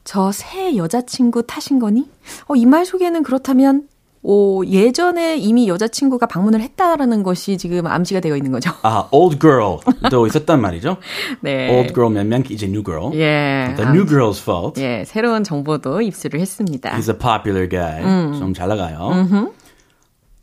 저 0.05 0.31
새 0.31 0.77
여자친구 0.77 1.43
탓인 1.45 1.79
거니? 1.79 2.09
어, 2.47 2.55
이 2.55 2.65
말 2.65 2.85
속에는 2.85 3.23
그렇다면 3.23 3.89
오, 4.23 4.65
예전에 4.65 5.37
이미 5.37 5.67
여자친구가 5.69 6.25
방문을 6.25 6.59
했다라는 6.61 7.23
것이 7.23 7.57
지금 7.57 7.85
암시가 7.87 8.19
되어 8.19 8.35
있는 8.35 8.51
거죠. 8.51 8.71
아, 8.81 9.07
old 9.11 9.39
girl도 9.39 10.27
있었단 10.27 10.59
말이죠. 10.59 10.97
네. 11.41 11.69
Old 11.73 11.93
girl 11.93 12.11
몇 12.11 12.25
명, 12.25 12.43
이제 12.49 12.65
new 12.65 12.83
girl. 12.83 13.13
예. 13.13 13.73
The 13.77 13.89
new 13.89 14.05
girl's 14.05 14.41
fault. 14.41 14.81
예, 14.81 15.03
새로운 15.05 15.43
정보도 15.45 16.01
입수를 16.01 16.39
했습니다. 16.41 16.91
He's 16.97 17.09
a 17.09 17.17
popular 17.17 17.69
guy. 17.69 18.01
좀잘 18.37 18.67
나가요. 18.67 19.53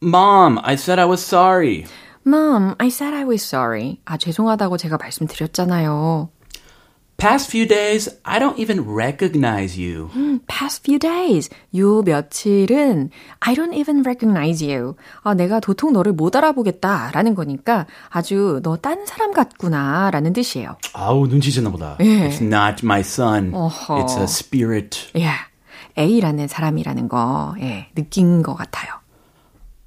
Mom, 0.05 0.61
I 0.63 0.75
said 0.77 0.99
I 0.99 1.07
was 1.07 1.25
sorry. 1.25 1.87
Mom, 2.27 2.75
I 2.79 2.89
said 2.89 3.15
I 3.15 3.25
was 3.25 3.43
sorry. 3.43 3.99
아, 4.05 4.17
죄송하다고 4.19 4.77
제가 4.77 4.99
말씀드렸잖아요. 4.99 6.29
Past 7.17 7.49
few 7.51 7.67
days, 7.67 8.11
I 8.25 8.39
don't 8.41 8.59
even 8.59 8.85
recognize 8.85 9.79
you. 9.81 10.11
Past 10.49 10.83
few 10.85 10.99
days. 10.99 11.49
요 11.77 12.03
며칠은 12.03 13.09
I 13.41 13.55
don't 13.55 13.73
even 13.73 14.01
recognize 14.05 14.63
you. 14.63 14.97
아, 15.23 15.33
내가 15.33 15.61
도통 15.61 15.93
너를 15.93 16.13
못 16.13 16.35
알아보겠다. 16.37 17.13
라는 17.15 17.35
거니까 17.35 17.87
아주 18.11 18.61
너 18.63 18.77
딴 18.77 19.07
사람 19.07 19.33
같구나. 19.33 20.11
라는 20.11 20.33
뜻이에요. 20.33 20.77
아우, 20.93 21.29
눈치 21.29 21.51
챘나 21.51 21.71
보다. 21.71 21.97
예. 22.01 22.29
It's 22.29 22.43
not 22.43 22.85
my 22.85 23.01
son. 23.01 23.53
어허. 23.55 24.05
It's 24.05 24.19
a 24.19 24.25
spirit. 24.25 24.99
예. 25.17 25.31
A라는 25.97 26.49
사람이라는 26.49 27.09
거, 27.09 27.55
예, 27.61 27.87
느낀 27.95 28.43
것 28.43 28.55
같아요. 28.55 28.91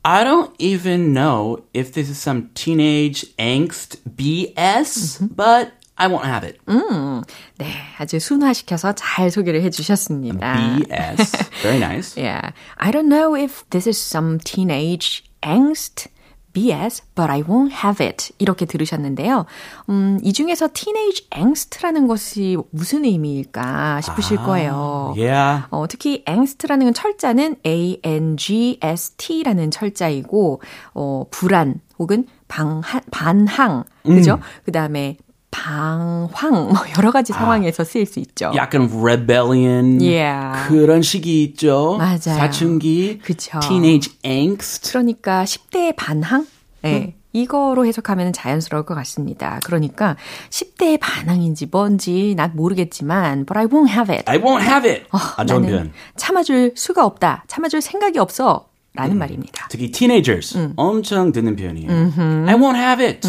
I 0.06 0.24
don't 0.24 0.52
even 0.58 1.12
know 1.12 1.62
if 1.72 1.92
this 1.92 2.08
is 2.08 2.18
some 2.18 2.50
teenage 2.54 3.24
angst 3.38 3.98
BS, 4.16 5.18
but 5.34 5.70
I 5.96 6.08
won't 6.08 6.24
have 6.24 6.42
it. 6.42 6.58
네, 6.66 7.66
아주 7.98 8.18
순화시켜서 8.18 8.92
잘 8.94 9.30
소개를 9.30 9.62
해주셨습니다. 9.62 10.56
BS. 10.88 11.50
Very 11.62 11.78
nice. 11.78 12.16
Yeah. 12.16 12.50
I 12.78 12.90
don't 12.90 13.08
know 13.08 13.36
if 13.36 13.62
this 13.70 13.86
is 13.86 13.96
some 13.96 14.40
teenage 14.40 15.22
angst, 15.42 16.08
BS, 16.57 17.03
but 17.13 17.29
I 17.29 17.43
won't 17.43 17.71
have 17.71 18.03
it. 18.03 18.33
이렇게 18.39 18.65
들으셨는데요. 18.65 19.45
음, 19.89 20.17
이 20.23 20.33
중에서 20.33 20.69
teenage 20.73 21.27
angst라는 21.35 22.07
것이 22.07 22.57
무슨 22.71 23.05
의미일까 23.05 24.01
싶으실 24.01 24.37
거예요. 24.37 25.13
Yeah. 25.15 25.65
어, 25.69 25.85
특히 25.87 26.23
angst라는 26.27 26.87
건 26.87 26.95
철자는 26.95 27.57
A-N-G-S-T라는 27.63 29.69
철자이고, 29.69 30.63
어, 30.95 31.25
불안 31.29 31.79
혹은 31.99 32.25
방한, 32.47 33.03
반항, 33.11 33.83
그죠? 34.03 34.39
그 34.65 34.71
다음에 34.71 35.17
방황, 35.51 36.51
뭐 36.51 36.75
여러 36.97 37.11
가지 37.11 37.33
상황에서 37.33 37.83
쓰일 37.83 38.05
수 38.05 38.19
있죠. 38.19 38.51
약간 38.55 38.89
rebellion 38.91 39.99
Yeah. 40.01 40.67
그런 40.67 41.01
시기 41.01 41.43
있죠. 41.43 41.95
맞아요. 41.97 42.17
사춘기, 42.19 43.19
그쵸. 43.23 43.59
teenage 43.59 44.17
angst. 44.25 44.91
그러니까 44.91 45.43
10대의 45.45 45.95
반항? 45.95 46.45
네. 46.81 47.15
이거로 47.33 47.85
해석하면 47.85 48.33
자연스러울 48.33 48.85
것 48.85 48.95
같습니다. 48.95 49.59
그러니까 49.63 50.15
10대의 50.49 50.97
반항인지 50.99 51.67
뭔지 51.71 52.33
난 52.35 52.51
모르겠지만 52.55 53.45
but 53.45 53.57
I 53.57 53.65
won't 53.67 53.89
have 53.89 54.13
it. 54.13 54.23
I 54.29 54.39
won't 54.39 54.61
have 54.63 54.89
it. 54.89 55.05
어, 55.11 55.17
안 55.37 55.45
좋은 55.47 55.61
나는 55.61 55.75
표현. 55.75 55.91
참아줄 56.15 56.73
수가 56.75 57.05
없다. 57.05 57.43
참아줄 57.47 57.81
생각이 57.81 58.17
없어. 58.19 58.69
라는 58.97 59.17
말입니다. 59.17 59.67
특히 59.69 59.91
teenagers 59.91 60.71
엄청 60.75 61.31
듣는 61.31 61.55
표현이에요. 61.55 61.89
I 61.91 62.55
won't 62.55 62.75
have 62.75 63.05
it. 63.05 63.27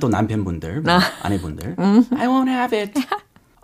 또 0.00 0.08
남편분들, 0.08 0.82
뭐 0.82 0.98
아내분들. 1.22 1.76
I 1.78 2.26
won't 2.26 2.48
have 2.48 2.78
it. 2.78 2.92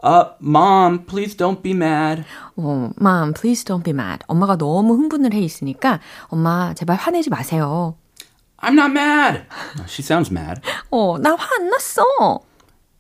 Uh, 0.03 0.31
mom, 0.41 1.05
please 1.07 1.37
don't 1.37 1.63
be 1.63 1.73
mad. 1.73 2.23
어, 2.57 2.91
Mom, 3.01 3.33
please 3.33 3.65
don't 3.65 3.83
be 3.83 3.93
mad. 3.93 4.21
엄마가 4.29 4.57
너무 4.57 4.95
흥분을 4.95 5.33
해 5.33 5.41
있으니까 5.41 6.01
엄마 6.29 6.75
제발 6.75 6.97
화내지 6.97 7.31
마세요. 7.31 7.97
I'm 8.59 8.75
not 8.75 8.91
mad. 8.91 9.45
She 9.89 10.03
sounds 10.05 10.31
mad. 10.31 10.61
어, 10.91 11.19
나 11.19 11.35
화 11.35 11.47
안 11.59 11.71
났어. 11.71 12.03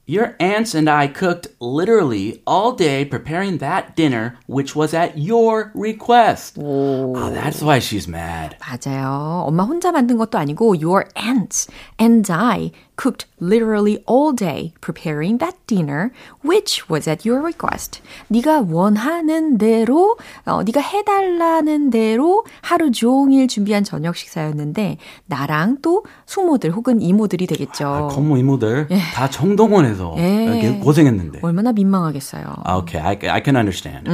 Your 0.07 0.35
aunts 0.41 0.75
and 0.75 0.89
I 0.89 1.07
cooked 1.07 1.47
literally 1.61 2.41
all 2.45 2.73
day 2.73 3.05
preparing 3.05 3.59
that 3.59 3.95
dinner, 3.95 4.37
which 4.45 4.75
was 4.75 4.93
at 4.93 5.17
your 5.17 5.71
request. 5.73 6.57
Oh, 6.59 7.29
that's 7.29 7.61
why 7.61 7.79
she's 7.79 8.09
mad. 8.09 8.57
맞아요. 8.59 9.45
엄마 9.47 9.63
혼자 9.63 9.91
만든 9.93 10.17
것도 10.17 10.37
아니고 10.37 10.75
your 10.81 11.05
aunts 11.15 11.69
and 11.97 12.29
I 12.29 12.71
cooked 12.96 13.26
literally 13.40 14.02
all 14.06 14.34
day 14.34 14.72
preparing 14.80 15.38
that 15.38 15.54
dinner, 15.66 16.10
which 16.42 16.88
was 16.88 17.08
at 17.08 17.28
your 17.28 17.42
request. 17.42 18.00
네가 18.28 18.66
원하는 18.70 19.58
대로, 19.58 20.16
어, 20.44 20.62
네가 20.62 20.80
해달라는 20.80 21.90
대로 21.90 22.44
하루 22.62 22.90
종일 22.90 23.48
준비한 23.48 23.84
저녁 23.84 24.16
식사였는데 24.16 24.96
나랑 25.26 25.78
또 25.82 26.04
숙모들 26.26 26.72
혹은 26.72 27.00
이모들이 27.00 27.46
되겠죠. 27.46 27.86
아, 27.86 28.08
건모 28.08 28.36
이모들 28.38 28.88
예. 28.90 28.98
다 29.14 29.28
정동원에서 29.28 30.14
예. 30.18 30.80
고생했는데. 30.82 31.40
얼마나 31.42 31.72
민망하겠어요. 31.72 32.44
Okay, 32.80 33.00
I, 33.00 33.18
I 33.30 33.42
can 33.44 33.56
understand. 33.56 34.08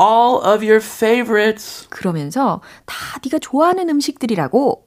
All 0.00 0.36
of 0.36 0.64
your 0.64 0.76
favorites. 0.76 1.86
그러면서 1.90 2.62
다 2.86 3.18
네가 3.24 3.38
좋아하는 3.38 3.88
음식들이라고 3.90 4.86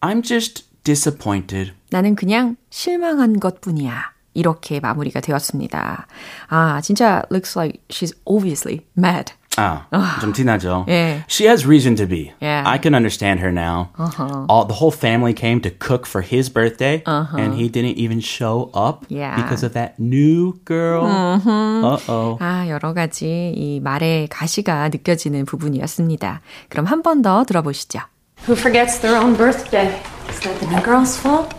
I'm 0.00 0.22
just 0.22 0.71
disappointed. 0.84 1.72
나는 1.90 2.14
그냥 2.14 2.56
실망한 2.70 3.40
것 3.40 3.60
뿐이야. 3.60 4.12
이렇게 4.34 4.80
마무리가 4.80 5.20
되었습니다. 5.20 6.06
아, 6.48 6.80
진짜 6.80 7.22
looks 7.30 7.58
like 7.58 7.80
she's 7.88 8.14
obviously 8.24 8.80
mad. 8.96 9.32
아, 9.58 9.84
좀 10.22 10.32
티나죠? 10.32 10.86
예. 10.88 11.22
She 11.28 11.46
has 11.46 11.66
reason 11.66 11.94
to 11.96 12.06
be. 12.08 12.32
Yeah. 12.40 12.64
I 12.66 12.78
can 12.80 12.94
understand 12.94 13.40
her 13.44 13.52
now. 13.52 13.90
Uh-huh. 13.98 14.46
All, 14.48 14.64
the 14.66 14.72
whole 14.80 14.90
family 14.90 15.34
came 15.34 15.60
to 15.60 15.68
cook 15.70 16.06
for 16.06 16.22
his 16.24 16.48
birthday, 16.48 17.02
and 17.04 17.52
he 17.60 17.68
didn't 17.68 17.98
even 17.98 18.20
show 18.20 18.70
up 18.72 19.04
Yeah. 19.10 19.36
because 19.36 19.62
of 19.62 19.74
that 19.74 20.00
new 20.00 20.54
girl. 20.64 21.04
Uh-oh. 21.04 22.38
아, 22.40 22.66
여러 22.68 22.94
가지 22.94 23.52
이 23.54 23.80
말의 23.80 24.28
가시가 24.28 24.88
느껴지는 24.88 25.44
부분이었습니다. 25.44 26.40
그럼 26.70 26.86
한 26.86 27.02
번 27.02 27.20
더 27.20 27.44
들어보시죠. 27.44 28.00
Who 28.46 28.56
forgets 28.56 28.98
their 28.98 29.16
own 29.16 29.36
birthday? 29.36 30.02
Is 30.28 30.40
that 30.40 30.58
the 30.58 30.66
new 30.66 30.80
girl's 30.82 31.16
fault? 31.16 31.54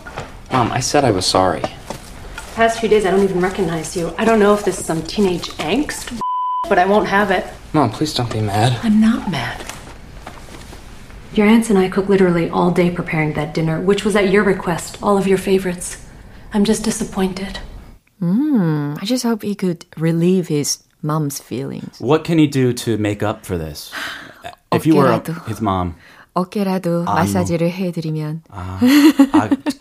Mom, 0.52 0.70
I 0.70 0.80
said 0.80 1.02
I 1.02 1.12
was 1.12 1.24
sorry. 1.24 1.62
The 1.62 2.52
past 2.54 2.78
few 2.78 2.90
days, 2.90 3.06
I 3.06 3.10
don't 3.10 3.24
even 3.24 3.40
recognize 3.40 3.96
you. 3.96 4.14
I 4.18 4.26
don't 4.26 4.38
know 4.38 4.52
if 4.52 4.66
this 4.66 4.78
is 4.78 4.84
some 4.84 5.02
teenage 5.02 5.48
angst, 5.52 6.20
but 6.68 6.78
I 6.78 6.84
won't 6.84 7.08
have 7.08 7.30
it. 7.30 7.46
Mom, 7.72 7.90
please 7.90 8.12
don't 8.12 8.30
be 8.30 8.42
mad. 8.42 8.78
I'm 8.82 9.00
not 9.00 9.30
mad. 9.30 9.64
Your 11.32 11.46
aunts 11.46 11.70
and 11.70 11.78
I 11.78 11.88
cook 11.88 12.10
literally 12.10 12.50
all 12.50 12.70
day 12.70 12.90
preparing 12.90 13.32
that 13.32 13.54
dinner, 13.54 13.80
which 13.80 14.04
was 14.04 14.14
at 14.14 14.30
your 14.30 14.44
request, 14.44 14.98
all 15.02 15.16
of 15.16 15.26
your 15.26 15.38
favorites. 15.38 16.06
I'm 16.52 16.66
just 16.66 16.84
disappointed. 16.84 17.60
Hmm. 18.20 18.94
I 19.00 19.06
just 19.06 19.24
hope 19.24 19.42
he 19.42 19.54
could 19.54 19.86
relieve 19.96 20.48
his 20.48 20.84
mom's 21.00 21.40
feelings. 21.40 21.98
What 21.98 22.24
can 22.24 22.36
he 22.36 22.46
do 22.46 22.74
to 22.74 22.98
make 22.98 23.22
up 23.22 23.46
for 23.46 23.56
this? 23.56 23.90
if 24.74 24.86
you 24.86 24.96
were 24.96 25.22
his 25.46 25.60
mom. 25.60 25.96
어깨라도 26.34 27.04
마사지를 27.04 27.70
해드리면 27.70 28.42
아, 28.50 28.78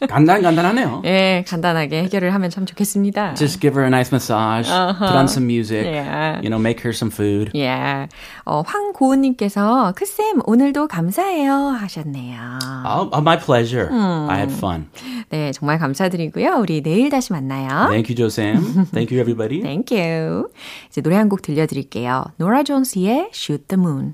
간단, 0.07 0.41
간단하네요. 0.43 1.01
예, 1.05 1.43
간단하게 1.47 2.03
해결을 2.03 2.33
하면 2.35 2.49
참 2.51 2.65
좋겠습니다. 2.65 3.33
Just 3.33 3.59
give 3.59 3.75
her 3.75 3.85
a 3.85 3.87
nice 3.89 4.11
massage, 4.13 4.69
put 4.99 5.15
on 5.15 5.25
some 5.25 5.45
music, 5.45 5.83
Yeah. 5.83 6.37
you 6.43 6.49
know, 6.49 6.59
make 6.59 6.81
her 6.85 6.93
some 6.93 7.11
food. 7.11 7.51
예. 7.57 8.07
어, 8.45 8.61
황고은님께서 8.65 9.93
크쌤 9.95 10.41
오늘도 10.45 10.87
감사해요 10.87 11.53
하셨네요. 11.53 12.39
Oh, 12.85 13.09
oh, 13.13 13.21
my 13.21 13.37
pleasure. 13.39 13.89
I 13.91 14.37
had 14.37 14.53
fun. 14.53 14.87
네, 15.29 15.51
정말 15.53 15.79
감사드리고요. 15.79 16.57
우리 16.59 16.81
내일 16.83 17.09
다시 17.09 17.33
만나요. 17.33 17.89
Thank 17.89 18.09
you, 18.09 18.15
Josam. 18.15 18.61
Thank 18.93 19.11
you, 19.11 19.19
everybody. 19.19 19.61
Thank 19.61 19.89
you. 19.97 20.49
이제 20.89 21.01
노래 21.01 21.15
한 21.15 21.29
곡 21.29 21.41
들려드릴게요. 21.41 22.25
노라 22.37 22.61
존스의 22.63 23.29
Shoot 23.33 23.67
the 23.69 23.81
Moon. 23.81 24.13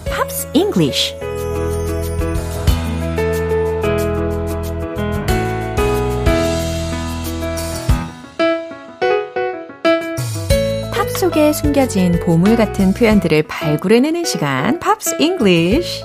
English. 0.53 1.15
팝 10.91 11.09
속에 11.09 11.53
숨겨진 11.53 12.19
보물 12.25 12.55
같은 12.55 12.93
표현들을 12.93 13.43
발굴해내는 13.43 14.25
시간, 14.25 14.79
Pops 14.79 15.17
English. 15.19 16.03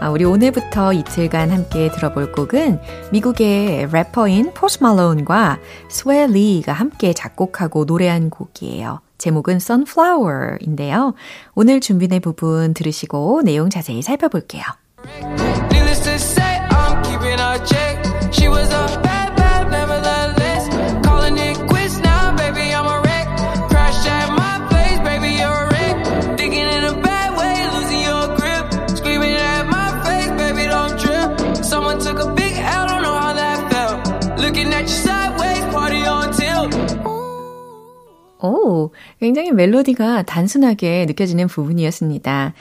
아, 0.00 0.08
우리 0.08 0.24
오늘부터 0.24 0.94
이틀간 0.94 1.50
함께 1.50 1.90
들어볼 1.90 2.32
곡은 2.32 2.80
미국의 3.12 3.88
래퍼인 3.92 4.52
포스트 4.54 4.82
말론과 4.82 5.58
스웨이 5.90 6.26
리가 6.26 6.72
함께 6.72 7.12
작곡하고 7.12 7.84
노래한 7.84 8.30
곡이에요. 8.30 9.00
제목은 9.20 9.56
Sunflower인데요. 9.56 11.14
오늘 11.54 11.80
준비된 11.80 12.20
부분 12.20 12.74
들으시고 12.74 13.42
내용 13.44 13.70
자세히 13.70 14.02
살펴볼게요. 14.02 14.64
오, 38.42 38.90
굉장히 39.20 39.52
멜로디가 39.52 40.22
단순하게 40.22 41.06
느껴지는 41.06 41.46
부분이었습니다. 41.46 42.54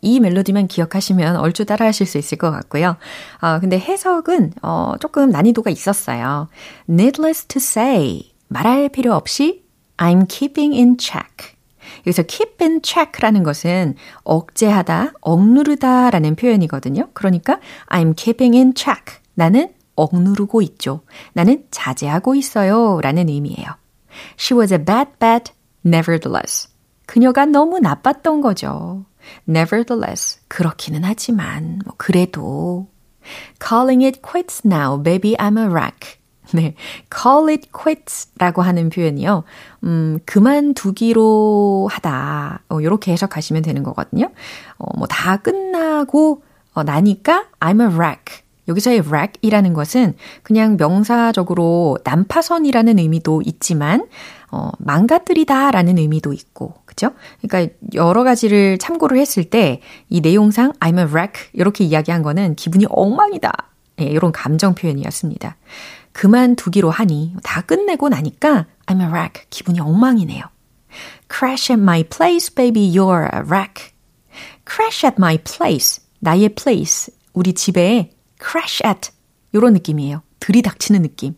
이 0.00 0.20
멜로디만 0.20 0.68
기억하시면 0.68 1.36
얼추 1.36 1.64
따라하실 1.66 2.06
수 2.06 2.18
있을 2.18 2.38
것 2.38 2.50
같고요. 2.50 2.96
어, 3.40 3.60
근데 3.60 3.78
해석은 3.78 4.52
어, 4.62 4.94
조금 5.00 5.30
난이도가 5.30 5.70
있었어요. 5.70 6.48
Needless 6.88 7.46
to 7.46 7.58
say, 7.58 8.32
말할 8.48 8.88
필요 8.88 9.14
없이 9.14 9.62
I'm 9.96 10.26
keeping 10.28 10.74
in 10.74 10.96
check. 10.98 11.54
여기서 12.06 12.22
keep 12.24 12.56
in 12.60 12.80
check라는 12.82 13.42
것은 13.42 13.96
억제하다, 14.24 15.12
억누르다 15.20 16.10
라는 16.10 16.36
표현이거든요. 16.36 17.08
그러니까 17.12 17.58
I'm 17.88 18.14
keeping 18.16 18.56
in 18.56 18.72
check. 18.74 19.20
나는 19.34 19.68
억누르고 19.94 20.62
있죠. 20.62 21.02
나는 21.32 21.64
자제하고 21.70 22.34
있어요. 22.34 23.00
라는 23.02 23.28
의미예요. 23.28 23.66
She 24.38 24.58
was 24.58 24.72
a 24.72 24.78
bad 24.78 25.10
bat, 25.18 25.52
nevertheless. 25.84 26.68
그녀가 27.06 27.44
너무 27.46 27.78
나빴던 27.78 28.40
거죠. 28.40 29.04
Nevertheless. 29.48 30.40
그렇기는 30.48 31.02
하지만, 31.04 31.80
뭐, 31.84 31.94
그래도. 31.96 32.88
Calling 33.60 34.04
it 34.04 34.20
quits 34.22 34.62
now, 34.66 35.00
baby, 35.00 35.36
I'm 35.36 35.58
a 35.58 35.68
wreck. 35.68 36.18
네. 36.52 36.74
call 37.10 37.48
it 37.48 37.68
quits 37.72 38.28
라고 38.36 38.62
하는 38.62 38.90
표현이요. 38.90 39.44
음, 39.84 40.18
그만두기로 40.26 41.88
하다. 41.90 42.62
어, 42.68 42.78
요렇게 42.82 43.12
해석하시면 43.12 43.62
되는 43.62 43.82
거거든요. 43.82 44.30
어, 44.78 44.86
뭐, 44.98 45.06
다 45.06 45.36
끝나고, 45.36 46.42
어, 46.74 46.82
나니까 46.82 47.46
I'm 47.60 47.80
a 47.80 47.94
wreck. 47.94 48.42
여기서의 48.72 49.02
wreck이라는 49.02 49.72
것은 49.74 50.14
그냥 50.42 50.76
명사적으로 50.76 51.98
난파선이라는 52.04 52.98
의미도 52.98 53.42
있지만, 53.46 54.06
어, 54.50 54.70
망가뜨리다 54.78 55.70
라는 55.70 55.98
의미도 55.98 56.32
있고, 56.32 56.74
그죠? 56.84 57.12
그러니까 57.40 57.72
여러 57.94 58.24
가지를 58.24 58.78
참고를 58.78 59.18
했을 59.18 59.44
때 59.44 59.80
이 60.08 60.20
내용상 60.20 60.72
I'm 60.80 60.98
a 60.98 61.04
wreck 61.04 61.48
이렇게 61.54 61.84
이야기한 61.84 62.22
거는 62.22 62.54
기분이 62.54 62.86
엉망이다. 62.88 63.52
예, 64.00 64.04
이런 64.04 64.32
감정 64.32 64.74
표현이었습니다. 64.74 65.56
그만두기로 66.12 66.90
하니 66.90 67.34
다 67.42 67.62
끝내고 67.62 68.08
나니까 68.08 68.66
I'm 68.86 69.00
a 69.00 69.06
wreck 69.06 69.44
기분이 69.50 69.80
엉망이네요. 69.80 70.44
Crash 71.30 71.72
at 71.72 71.80
my 71.80 72.04
place, 72.04 72.54
baby, 72.54 72.92
you're 72.94 73.24
a 73.34 73.40
wreck. 73.40 73.92
Crash 74.66 75.06
at 75.06 75.16
my 75.18 75.38
place. 75.38 76.02
나의 76.20 76.50
place. 76.50 77.10
우리 77.32 77.54
집에 77.54 78.10
crash 78.42 78.82
at. 78.86 79.10
요런 79.54 79.74
느낌이에요. 79.74 80.22
들이닥치는 80.40 81.02
느낌. 81.02 81.34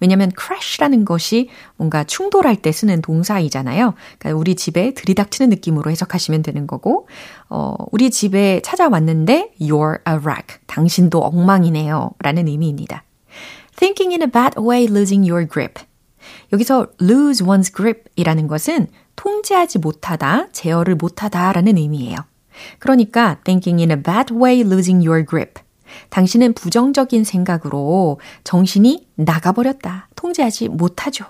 왜냐면 0.00 0.30
crash라는 0.38 1.04
것이 1.04 1.50
뭔가 1.76 2.04
충돌할 2.04 2.56
때 2.56 2.72
쓰는 2.72 3.02
동사이잖아요. 3.02 3.94
그러니까 4.18 4.38
우리 4.38 4.54
집에 4.54 4.94
들이닥치는 4.94 5.50
느낌으로 5.50 5.90
해석하시면 5.90 6.42
되는 6.42 6.66
거고, 6.66 7.06
어, 7.48 7.74
우리 7.92 8.10
집에 8.10 8.60
찾아왔는데 8.62 9.52
you're 9.60 9.98
a 10.08 10.14
wreck. 10.14 10.58
당신도 10.66 11.18
엉망이네요. 11.18 12.12
라는 12.20 12.48
의미입니다. 12.48 13.04
Thinking 13.76 14.12
in 14.12 14.22
a 14.22 14.30
bad 14.30 14.58
way, 14.58 14.84
losing 14.84 15.30
your 15.30 15.46
grip. 15.46 15.82
여기서 16.52 16.88
lose 17.00 17.44
one's 17.44 17.74
grip 17.74 18.04
이라는 18.16 18.48
것은 18.48 18.88
통제하지 19.16 19.78
못하다, 19.78 20.48
제어를 20.52 20.94
못하다 20.94 21.52
라는 21.52 21.76
의미예요. 21.76 22.16
그러니까 22.78 23.38
thinking 23.44 23.80
in 23.80 23.90
a 23.90 24.02
bad 24.02 24.34
way, 24.34 24.60
losing 24.60 25.06
your 25.06 25.24
grip. 25.24 25.60
당신은 26.10 26.54
부정적인 26.54 27.24
생각으로 27.24 28.20
정신이 28.44 29.08
나가버렸다. 29.16 30.08
통제하지 30.14 30.68
못하죠. 30.68 31.24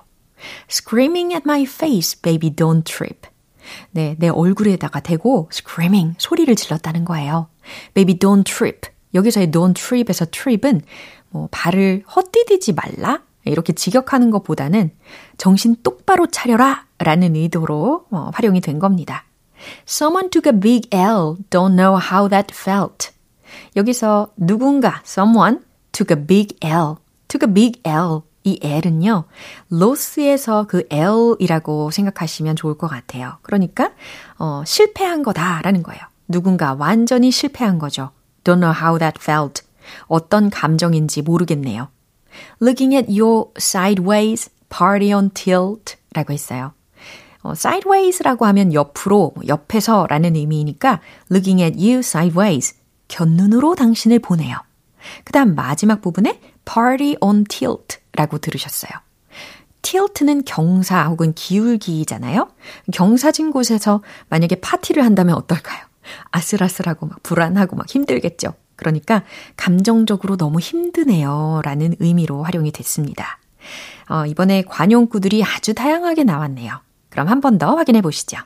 Screaming 0.71 1.35
at 1.35 1.43
my 1.45 1.63
face, 1.63 2.21
baby, 2.21 2.51
don't 2.51 2.85
trip. 2.85 3.29
네, 3.91 4.17
내 4.19 4.29
얼굴에다가 4.29 5.01
대고 5.01 5.49
screaming, 5.53 6.15
소리를 6.19 6.55
질렀다는 6.55 7.05
거예요. 7.05 7.49
Baby, 7.95 8.19
don't 8.19 8.45
trip. 8.45 8.89
여기서의 9.15 9.49
don't 9.49 9.75
trip에서 9.75 10.27
trip은 10.27 10.83
뭐 11.31 11.49
발을 11.51 12.05
헛디디지 12.15 12.75
말라? 12.75 13.23
이렇게 13.45 13.73
직역하는 13.73 14.31
것보다는 14.31 14.91
정신 15.39 15.77
똑바로 15.83 16.27
차려라 16.27 16.87
라는 16.99 17.35
의도로 17.35 18.07
어, 18.11 18.31
활용이 18.35 18.61
된 18.61 18.79
겁니다. 18.79 19.25
Someone 19.87 20.31
took 20.31 20.53
a 20.53 20.59
big 20.59 20.89
L. 20.93 21.37
Don't 21.51 21.75
know 21.75 21.99
how 21.99 22.29
that 22.29 22.55
felt. 22.55 23.11
여기서 23.77 24.33
누군가, 24.37 25.03
someone 25.05 25.61
took 25.93 26.17
a 26.17 26.27
big 26.27 26.57
L. 26.63 26.97
took 27.29 27.49
a 27.49 27.53
big 27.53 27.81
L. 27.85 28.23
이 28.45 28.59
L은요, 28.63 29.25
lost에서 29.71 30.65
그 30.67 30.87
L이라고 30.91 31.91
생각하시면 31.91 32.57
좋을 32.57 32.79
것 32.79 32.89
같아요. 32.89 33.39
그러니까, 33.43 33.91
어, 34.39 34.63
실패한 34.65 35.23
거다라는 35.23 35.83
거예요. 35.83 36.01
누군가 36.29 36.75
완전히 36.75 37.31
실패한 37.31 37.79
거죠. 37.79 38.11
Don't 38.45 38.61
know 38.61 38.75
how 38.75 38.99
that 38.99 39.19
felt. 39.21 39.63
어떤 40.07 40.51
감정인지 40.51 41.23
모르겠네요. 41.23 41.89
Looking 42.63 42.95
at 42.95 43.11
you 43.11 43.51
sideways, 43.59 44.51
party 44.69 45.13
on 45.13 45.31
tilt 45.31 45.97
라고 46.15 46.33
했어요. 46.33 46.73
어, 47.43 47.53
sideways라고 47.53 48.47
하면 48.47 48.73
옆으로, 48.73 49.35
옆에서 49.47 50.07
라는 50.09 50.37
의미이니까 50.37 51.01
looking 51.31 51.63
at 51.63 51.77
you 51.79 51.99
sideways, 51.99 52.75
곁눈으로 53.09 53.75
당신을 53.75 54.19
보내요. 54.21 54.57
그 55.25 55.33
다음 55.33 55.55
마지막 55.55 56.01
부분에 56.03 56.41
party 56.65 57.17
on 57.21 57.45
tilt 57.45 57.99
라고 58.13 58.39
들으셨어요. 58.39 58.91
tilt는 59.83 60.45
경사 60.45 61.07
혹은 61.07 61.33
기울기잖아요. 61.35 62.49
경사진 62.93 63.51
곳에서 63.51 64.03
만약에 64.29 64.57
파티를 64.57 65.05
한다면 65.05 65.35
어떨까요? 65.37 65.79
아슬아슬하고 66.31 67.07
막 67.07 67.23
불안하고 67.23 67.77
막 67.77 67.89
힘들겠죠. 67.89 68.55
그러니까 68.77 69.23
감정적으로 69.57 70.37
너무 70.37 70.59
힘드네요. 70.61 71.61
라는 71.65 71.95
의미로 72.01 72.43
활용이 72.43 72.71
됐습니다. 72.73 73.39
어, 74.09 74.25
이번에 74.27 74.63
관용구들이 74.63 75.45
아주 75.45 75.75
다양하게 75.75 76.25
나왔네요. 76.25 76.81
그럼 77.11 77.29
한 77.29 77.41
번 77.41 77.59
더 77.59 77.77
확인해 77.77 78.01
보시죠. 78.03 78.39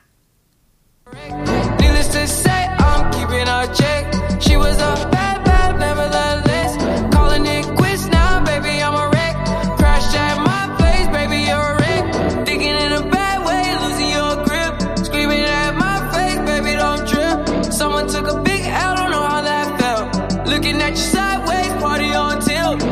She 4.43 4.57
was 4.57 4.75
a 4.75 4.93
bad, 5.09 5.43
bad, 5.45 5.79
nevertheless. 5.79 6.71
Calling 7.13 7.45
it 7.45 7.65
quits 7.77 8.05
now, 8.07 8.43
baby, 8.43 8.83
I'm 8.83 8.93
a 8.93 9.07
wreck. 9.09 9.35
Crashed 9.79 10.15
at 10.15 10.37
my 10.43 10.63
place, 10.77 11.07
baby, 11.17 11.39
you're 11.47 11.69
a 11.73 11.79
wreck. 11.79 12.45
Thinking 12.45 12.75
in 12.75 12.91
a 12.91 13.03
bad 13.09 13.37
way, 13.47 13.63
losing 13.83 14.11
your 14.11 14.35
grip. 14.43 14.73
Screaming 15.07 15.43
at 15.43 15.71
my 15.75 15.97
face, 16.13 16.39
baby, 16.49 16.75
don't 16.75 17.07
trip. 17.07 17.37
Someone 17.71 18.07
took 18.07 18.27
a 18.27 18.41
big 18.43 18.61
L, 18.67 18.95
don't 18.95 19.11
know 19.11 19.23
how 19.23 19.41
that 19.41 19.67
felt. 19.79 20.47
Looking 20.47 20.81
at 20.81 20.91
you 20.91 21.07
sideways, 21.13 21.73
party 21.81 22.13
on 22.13 22.39
tilt. 22.41 22.83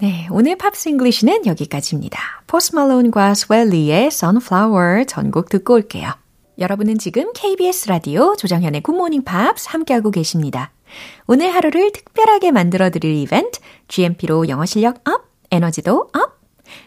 네, 0.00 0.26
오늘 0.30 0.56
Pops 0.56 0.88
English는 0.88 1.46
여기까지입니다. 1.46 2.18
포스트 2.46 2.74
말론과 2.74 3.34
스웨이 3.34 3.77
리의 3.77 4.06
Sunflower 4.08 5.06
전곡 5.06 5.48
듣고 5.50 5.74
올게요. 5.74 6.23
여러분은 6.58 6.98
지금 6.98 7.32
KBS 7.34 7.88
라디오 7.88 8.36
조정현의 8.36 8.82
Good 8.82 8.97
Morning 8.97 9.24
Pops 9.24 9.68
함께하고 9.70 10.10
계십니다. 10.10 10.72
오늘 11.26 11.52
하루를 11.52 11.90
특별하게 11.92 12.52
만들어드릴 12.52 13.14
이벤트 13.16 13.58
GMP로 13.88 14.48
영어 14.48 14.64
실력 14.64 15.06
up, 15.08 15.24
에너지도 15.50 16.10
up, 16.12 16.40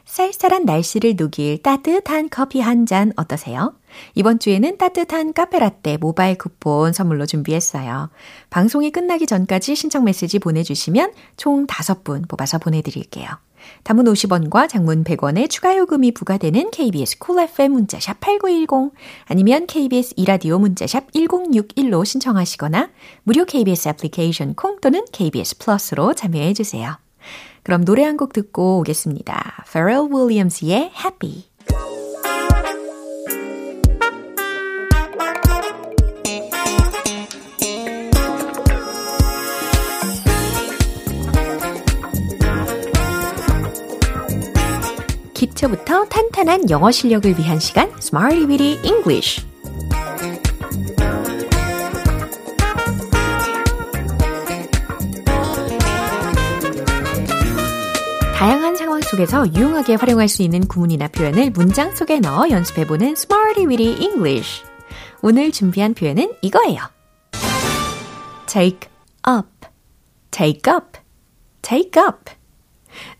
쌀쌀한 0.05 0.65
날씨를 0.65 1.15
녹일 1.17 1.61
따뜻한 1.61 2.29
커피 2.29 2.61
한 2.61 2.85
잔 2.85 3.11
어떠세요? 3.17 3.73
이번 4.15 4.39
주에는 4.39 4.77
따뜻한 4.77 5.33
카페라떼 5.33 5.97
모바일 5.97 6.37
쿠폰 6.37 6.93
선물로 6.93 7.25
준비했어요. 7.25 8.09
방송이 8.49 8.91
끝나기 8.91 9.27
전까지 9.27 9.75
신청 9.75 10.05
메시지 10.05 10.39
보내주시면 10.39 11.11
총 11.35 11.67
5분 11.67 12.27
뽑아서 12.29 12.57
보내드릴게요. 12.57 13.27
단문 13.83 14.05
50원과 14.05 14.69
장문 14.69 15.03
100원의 15.03 15.49
추가 15.49 15.77
요금이 15.77 16.11
부과되는 16.13 16.71
KBS 16.71 17.19
Cool 17.19 17.49
FM 17.49 17.71
문자샵 17.73 18.19
8910 18.19 18.93
아니면 19.25 19.67
KBS 19.67 20.13
2라디오 20.17 20.59
문자샵 20.59 21.11
1061로 21.11 22.05
신청하시거나 22.05 22.89
무료 23.23 23.45
KBS 23.45 23.89
애플리케이션 23.89 24.55
콩 24.55 24.79
또는 24.81 25.03
KBS 25.11 25.57
플러스로 25.57 26.13
참여해 26.13 26.53
주세요. 26.53 26.97
그럼 27.63 27.83
노래 27.83 28.03
한 28.03 28.17
곡 28.17 28.33
듣고 28.33 28.79
오겠습니다. 28.79 29.65
Pharrell 29.71 30.07
Williams의 30.11 30.91
Happy. 31.03 32.06
기초부터 45.57 46.05
탄탄한 46.05 46.69
영어 46.69 46.91
실력을 46.91 47.37
위한 47.37 47.59
시간 47.59 47.89
Smarty 47.97 48.45
Weedy 48.45 48.79
English. 48.83 49.43
다양한 58.35 58.75
상황 58.75 59.01
속에서 59.01 59.51
유용하게 59.51 59.95
활용할 59.95 60.27
수 60.27 60.43
있는 60.43 60.59
구문이나 60.67 61.07
표현을 61.07 61.49
문장 61.49 61.95
속에 61.95 62.19
넣어 62.19 62.49
연습해보는 62.51 63.13
Smarty 63.13 63.65
Weedy 63.65 64.03
English. 64.03 64.63
오늘 65.23 65.51
준비한 65.51 65.95
표현은 65.95 66.33
이거예요. 66.43 66.81
Take 68.45 68.89
up 69.27 69.49
Take 70.29 70.71
up 70.71 70.99
Take 71.63 71.99
up. 71.99 72.31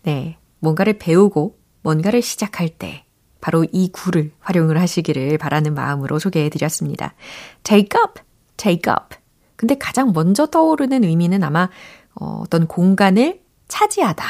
네, 0.02 0.38
뭔가를 0.60 0.98
배우고 0.98 1.57
뭔가를 1.82 2.22
시작할 2.22 2.68
때 2.68 3.04
바로 3.40 3.64
이 3.72 3.90
구를 3.92 4.32
활용을 4.40 4.80
하시기를 4.80 5.38
바라는 5.38 5.74
마음으로 5.74 6.18
소개해 6.18 6.48
드렸습니다. 6.48 7.14
take 7.62 8.00
up, 8.00 8.20
take 8.56 8.92
up. 8.92 9.16
근데 9.56 9.76
가장 9.76 10.12
먼저 10.12 10.46
떠오르는 10.46 11.04
의미는 11.04 11.42
아마 11.42 11.68
어, 12.14 12.42
어떤 12.42 12.66
공간을 12.66 13.40
차지하다. 13.68 14.24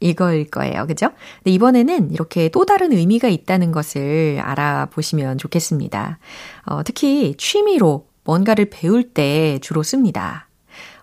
이거일 0.00 0.50
거예요. 0.50 0.86
그죠? 0.86 1.10
근데 1.38 1.50
이번에는 1.52 2.10
이렇게 2.10 2.48
또 2.48 2.64
다른 2.64 2.92
의미가 2.92 3.28
있다는 3.28 3.70
것을 3.70 4.40
알아보시면 4.42 5.38
좋겠습니다. 5.38 6.18
어, 6.66 6.82
특히 6.82 7.34
취미로 7.36 8.08
뭔가를 8.24 8.70
배울 8.70 9.12
때 9.12 9.58
주로 9.60 9.82
씁니다. 9.82 10.48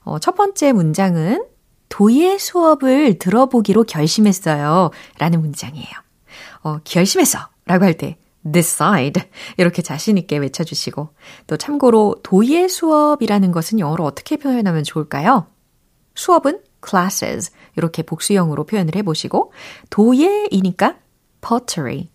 어, 0.03 0.19
첫 0.19 0.35
번째 0.35 0.71
문장은 0.71 1.43
도예 1.89 2.37
수업을 2.37 3.17
들어보기로 3.17 3.83
결심했어요. 3.83 4.91
라는 5.19 5.41
문장이에요. 5.41 5.91
어, 6.63 6.79
결심했어. 6.83 7.39
라고 7.65 7.85
할 7.85 7.95
때, 7.95 8.17
decide. 8.49 9.23
이렇게 9.57 9.81
자신있게 9.81 10.37
외쳐주시고. 10.37 11.09
또 11.47 11.57
참고로 11.57 12.17
도예 12.23 12.67
수업이라는 12.67 13.51
것은 13.51 13.79
영어로 13.79 14.03
어떻게 14.03 14.37
표현하면 14.37 14.83
좋을까요? 14.83 15.47
수업은 16.15 16.61
classes. 16.85 17.51
이렇게 17.75 18.03
복수형으로 18.03 18.65
표현을 18.65 18.95
해보시고, 18.95 19.51
도예이니까 19.89 20.97
pottery. 21.41 22.09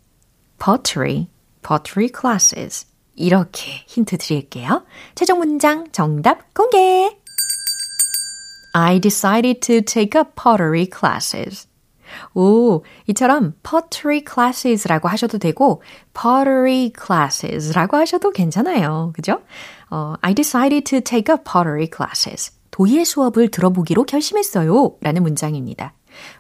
pottery. 0.62 1.28
pottery 1.66 2.10
classes. 2.18 2.86
이렇게 3.14 3.84
힌트 3.86 4.18
드릴게요. 4.18 4.84
최종 5.14 5.38
문장 5.38 5.86
정답 5.92 6.52
공개! 6.54 7.21
I 8.72 8.98
decided 8.98 9.60
to 9.60 9.82
take 9.82 10.18
up 10.18 10.32
pottery 10.34 10.86
classes. 10.86 11.68
오, 12.34 12.82
이처럼 13.08 13.54
pottery 13.62 14.22
classes라고 14.26 15.08
하셔도 15.08 15.38
되고 15.38 15.82
pottery 16.14 16.92
classes라고 16.94 17.96
하셔도 17.96 18.30
괜찮아요. 18.30 19.12
그죠? 19.14 19.42
어, 19.90 20.14
I 20.20 20.34
decided 20.34 20.84
to 20.84 21.00
take 21.00 21.32
up 21.32 21.44
pottery 21.44 21.88
classes. 21.94 22.52
도예 22.70 23.04
수업을 23.04 23.50
들어보기로 23.50 24.04
결심했어요. 24.04 24.96
라는 25.00 25.22
문장입니다. 25.22 25.94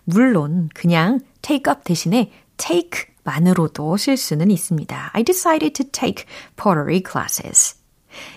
물론 0.04 0.68
그냥 0.74 1.20
take 1.42 1.70
up 1.70 1.82
대신에 1.84 2.30
take 2.56 3.12
만으로도 3.24 3.96
쓸 3.96 4.16
수는 4.16 4.50
있습니다. 4.50 5.10
I 5.12 5.22
decided 5.22 5.72
to 5.74 5.90
take 5.90 6.26
pottery 6.56 7.02
classes. 7.06 7.76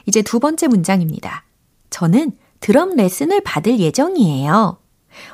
이제 0.05 0.21
두 0.21 0.39
번째 0.39 0.67
문장입니다. 0.67 1.45
저는 1.89 2.37
드럼 2.65 2.95
레슨을 2.95 3.41
받을 3.41 3.79
예정이에요. 3.79 4.79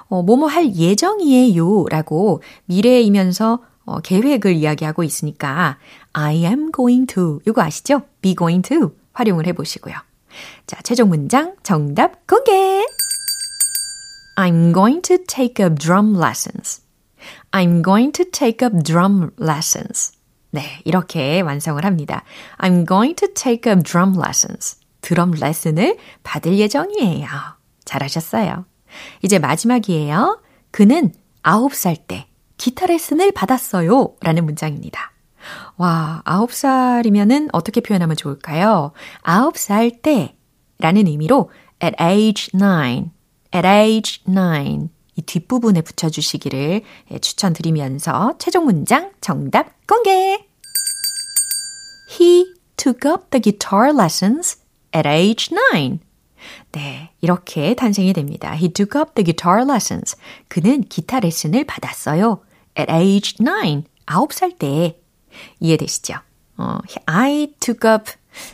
어, 0.10 0.22
뭐뭐 0.22 0.48
할 0.48 0.76
예정이에요 0.76 1.86
라고 1.90 2.44
미래이면서 2.66 3.60
어, 3.86 4.02
계획을 4.02 4.54
이야기하고 4.54 5.02
있으니까 5.04 5.78
I 6.12 6.44
am 6.44 6.74
going 6.74 7.08
to 7.14 7.40
이거 7.48 7.62
아시죠? 7.62 8.02
be 8.22 8.36
going 8.36 8.68
to 8.68 8.92
활용을 9.14 9.48
해보시고요. 9.48 9.96
자, 10.68 10.82
최종 10.84 11.08
문장 11.08 11.56
정답 11.64 12.28
공개! 12.28 12.86
I'm 14.36 14.74
going 14.74 15.02
to 15.04 15.18
take 15.26 15.66
up 15.66 15.76
drum 15.76 16.18
lessons. 16.18 16.82
I'm 17.52 17.82
going 17.82 18.12
to 18.12 18.26
take 18.30 18.62
up 18.62 18.84
drum 18.84 19.30
lessons. 19.40 20.12
네, 20.50 20.82
이렇게 20.84 21.40
완성을 21.40 21.82
합니다. 21.86 22.26
I'm 22.58 22.86
going 22.86 23.16
to 23.16 23.34
take 23.34 23.72
up 23.72 23.84
drum 23.84 24.20
lessons. 24.20 24.81
드럼 25.02 25.32
레슨을 25.32 25.98
받을 26.24 26.58
예정이에요. 26.58 27.28
잘하셨어요. 27.86 28.66
이제 29.22 29.40
마지막이에요. 29.40 30.42
그는 30.72 31.14
9살 31.44 32.08
때 32.08 32.28
기타 32.58 32.86
레슨을 32.86 33.32
받았어요. 33.32 34.16
라는 34.22 34.46
문장입니다. 34.46 35.12
와, 35.78 36.22
9살이면은 36.26 37.50
어떻게 37.52 37.82
표현하면 37.82 38.16
좋을까요? 38.16 38.92
9살 39.24 40.02
때 40.02 40.36
라는 40.78 41.08
의미로 41.08 41.50
at 41.84 41.96
age 42.02 42.52
9, 42.58 43.10
at 43.56 43.68
age 43.68 44.24
9 44.26 44.90
이 45.16 45.22
뒷부분에 45.24 45.82
붙여주시기를 45.82 46.84
추천드리면서 47.20 48.36
최종 48.40 48.66
문장 48.66 49.12
정답 49.20 49.86
공개! 49.88 50.48
He 52.10 52.54
took 52.78 53.10
up 53.10 53.30
the 53.30 53.42
guitar 53.42 53.92
lessons 53.94 54.61
at 54.96 55.08
age 55.08 55.50
9. 55.72 56.00
네, 56.72 57.12
이렇게 57.22 57.74
탄생이 57.76 58.14
됩니다. 58.14 58.54
He 58.54 58.70
took 58.70 59.00
up 59.00 59.14
the 59.14 59.24
guitar 59.24 59.64
lessons. 59.64 60.16
그는 60.48 60.84
기타 60.84 61.20
레슨을 61.20 61.66
받았어요. 61.66 62.42
At 62.78 62.92
age 62.92 63.36
9. 63.38 63.84
9살 64.06 64.58
때. 64.58 64.98
이해되시죠? 65.60 66.16
어, 66.58 66.80
I 67.06 67.54
took 67.60 67.90
up, 67.90 68.12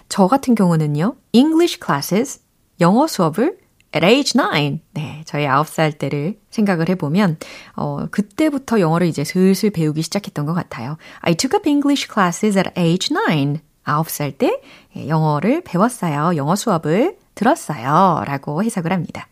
저 0.09 0.27
같은 0.27 0.55
경우는요, 0.55 1.15
English 1.33 1.79
classes, 1.83 2.41
영어 2.79 3.07
수업을 3.07 3.57
at 3.95 4.05
age 4.05 4.33
9. 4.33 4.79
네, 4.93 5.23
저희 5.25 5.45
9살 5.45 5.97
때를 5.97 6.39
생각을 6.49 6.89
해보면, 6.89 7.37
어, 7.75 8.07
그때부터 8.11 8.79
영어를 8.79 9.07
이제 9.07 9.23
슬슬 9.23 9.69
배우기 9.71 10.01
시작했던 10.03 10.45
것 10.45 10.53
같아요. 10.53 10.97
I 11.21 11.35
took 11.35 11.57
up 11.57 11.67
English 11.67 12.07
classes 12.11 12.57
at 12.57 12.71
age 12.77 13.09
9. 13.09 13.59
9살 13.87 14.37
때 14.37 14.61
영어를 15.07 15.61
배웠어요. 15.61 16.35
영어 16.35 16.55
수업을 16.55 17.17
들었어요. 17.35 18.23
라고 18.25 18.63
해석을 18.63 18.91
합니다. 18.91 19.27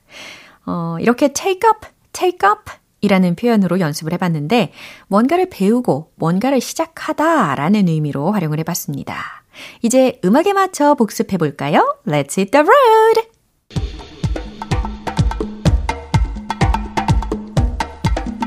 어, 0.65 0.97
이렇게 0.99 1.33
take 1.33 1.67
up, 1.67 1.87
take 2.13 2.47
up 2.47 2.71
이라는 3.01 3.35
표현으로 3.35 3.79
연습을 3.79 4.13
해봤는데, 4.13 4.71
뭔가를 5.07 5.49
배우고 5.49 6.11
뭔가를 6.15 6.59
시작하다 6.59 7.53
라는 7.55 7.87
의미로 7.87 8.31
활용을 8.31 8.57
해봤습니다. 8.59 9.43
이제 9.83 10.19
음악에 10.25 10.53
맞춰 10.53 10.95
복습해볼까요? 10.95 11.97
Let's 12.07 12.37
hit 12.37 12.51
the 12.51 12.65
road! 12.65 13.35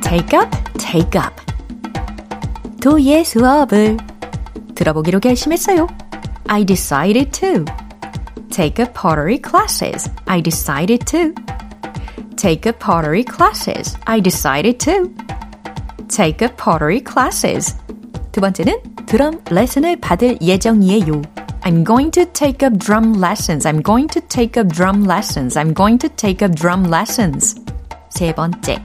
take 0.02 0.38
up, 0.38 0.50
take 0.78 1.20
up. 1.20 1.34
도예 2.80 3.22
수업을 3.24 3.96
들어보기로 4.77 5.19
결심했어요. 5.19 5.87
I 6.47 6.65
decided 6.65 7.31
to. 7.39 7.65
Take 8.49 8.83
up 8.83 8.93
pottery 8.93 9.39
classes. 9.39 10.09
I 10.25 10.41
decided 10.41 11.05
to. 11.07 11.33
Take 12.35 12.69
up 12.69 12.79
pottery 12.79 13.23
classes. 13.23 13.97
I 14.05 14.21
decided 14.21 14.77
to. 14.85 15.09
Take 16.07 16.45
up 16.45 16.55
pottery 16.57 17.01
classes. 17.01 17.75
두 18.31 18.41
번째는 18.41 18.81
드럼 19.05 19.41
레슨을 19.49 19.99
받을 20.01 20.37
예정이에요. 20.41 21.21
I'm 21.61 21.85
going 21.85 22.11
to 22.11 22.25
take 22.33 22.67
up 22.67 22.77
drum 22.77 23.13
lessons. 23.15 23.65
I'm 23.65 23.81
going 23.81 24.09
to 24.09 24.21
take 24.27 24.59
up 24.59 24.73
drum 24.73 25.05
lessons. 25.05 25.57
I'm 25.57 25.73
going 25.73 25.97
to 25.99 26.09
take 26.09 26.45
up 26.45 26.53
drum 26.55 26.85
lessons. 26.87 27.55
세 28.09 28.33
번째. 28.33 28.83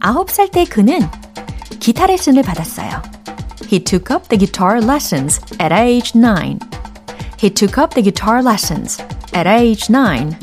아홉 0.00 0.30
살 0.30 0.48
때 0.48 0.64
그는 0.64 1.00
기타 1.78 2.06
레슨을 2.06 2.42
받았어요. 2.42 3.13
He 3.75 3.81
took 3.81 4.09
up 4.09 4.29
the 4.29 4.37
guitar 4.37 4.79
lessons 4.79 5.41
at 5.59 5.73
age 5.73 6.15
9. 6.15 6.61
He 7.37 7.49
took 7.49 7.77
up 7.77 7.93
the 7.93 8.01
guitar 8.01 8.41
lessons 8.41 9.01
at 9.33 9.47
age 9.47 9.89
9. 9.89 10.37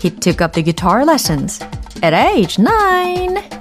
He 0.00 0.08
took 0.08 0.40
up 0.40 0.54
the 0.54 0.62
guitar 0.62 1.04
lessons 1.04 1.60
at 2.02 2.14
age 2.14 2.58
9. 2.58 3.55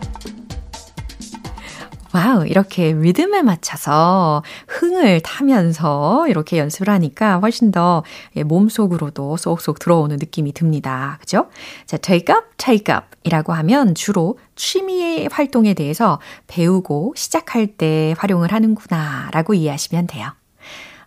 Wow, 2.15 2.45
이렇게 2.47 2.93
리듬에 2.93 3.41
맞춰서 3.41 4.41
흥을 4.69 5.19
타면서 5.19 6.29
이렇게 6.29 6.57
연습을 6.57 6.87
하니까 6.87 7.39
훨씬 7.39 7.71
더 7.71 8.03
몸속으로도 8.45 9.35
쏙쏙 9.35 9.79
들어오는 9.79 10.15
느낌이 10.15 10.53
듭니다. 10.53 11.17
그죠? 11.19 11.49
자, 11.85 11.97
take 11.97 12.33
up, 12.33 12.47
take 12.55 12.95
up 12.95 13.07
이라고 13.23 13.51
하면 13.51 13.95
주로 13.95 14.39
취미 14.55 15.27
활동에 15.29 15.73
대해서 15.73 16.21
배우고 16.47 17.15
시작할 17.17 17.67
때 17.67 18.15
활용을 18.17 18.53
하는구나 18.53 19.29
라고 19.33 19.53
이해하시면 19.53 20.07
돼요. 20.07 20.29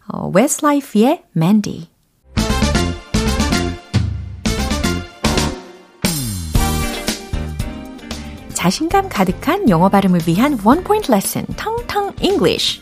어, 0.08 0.30
Westlife의 0.36 1.22
Mandy. 1.34 1.88
자신감 8.58 9.08
가득한 9.08 9.68
영어 9.68 9.88
발음을 9.88 10.22
위한 10.26 10.58
원 10.64 10.82
포인트 10.82 11.12
레슨, 11.12 11.46
텅텅 11.56 12.12
English. 12.20 12.80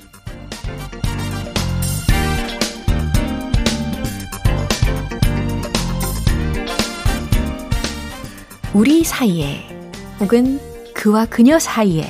우리 8.72 9.04
사이에 9.04 9.68
혹은 10.18 10.58
그와 10.94 11.26
그녀 11.26 11.58
사이에 11.58 12.06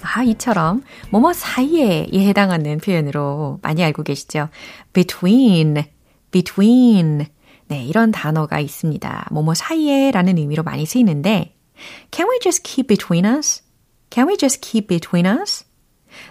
아, 0.00 0.22
이처럼 0.22 0.82
뭐뭐 1.10 1.34
사이에에 1.34 2.26
해당하는 2.26 2.78
표현으로 2.78 3.58
많이 3.60 3.84
알고 3.84 4.02
계시죠? 4.02 4.48
between, 4.94 5.84
between. 6.30 7.26
네, 7.68 7.84
이런 7.84 8.12
단어가 8.12 8.60
있습니다. 8.60 9.26
뭐뭐 9.30 9.52
사이에라는 9.52 10.38
의미로 10.38 10.62
많이 10.62 10.86
쓰이는데 10.86 11.59
Can 12.10 12.28
we 12.28 12.38
just 12.42 12.62
keep 12.62 12.88
between 12.88 13.24
us? 13.24 13.62
Can 14.10 14.28
we 14.28 14.36
just 14.36 14.60
keep 14.60 14.88
between 14.88 15.26
us? 15.26 15.64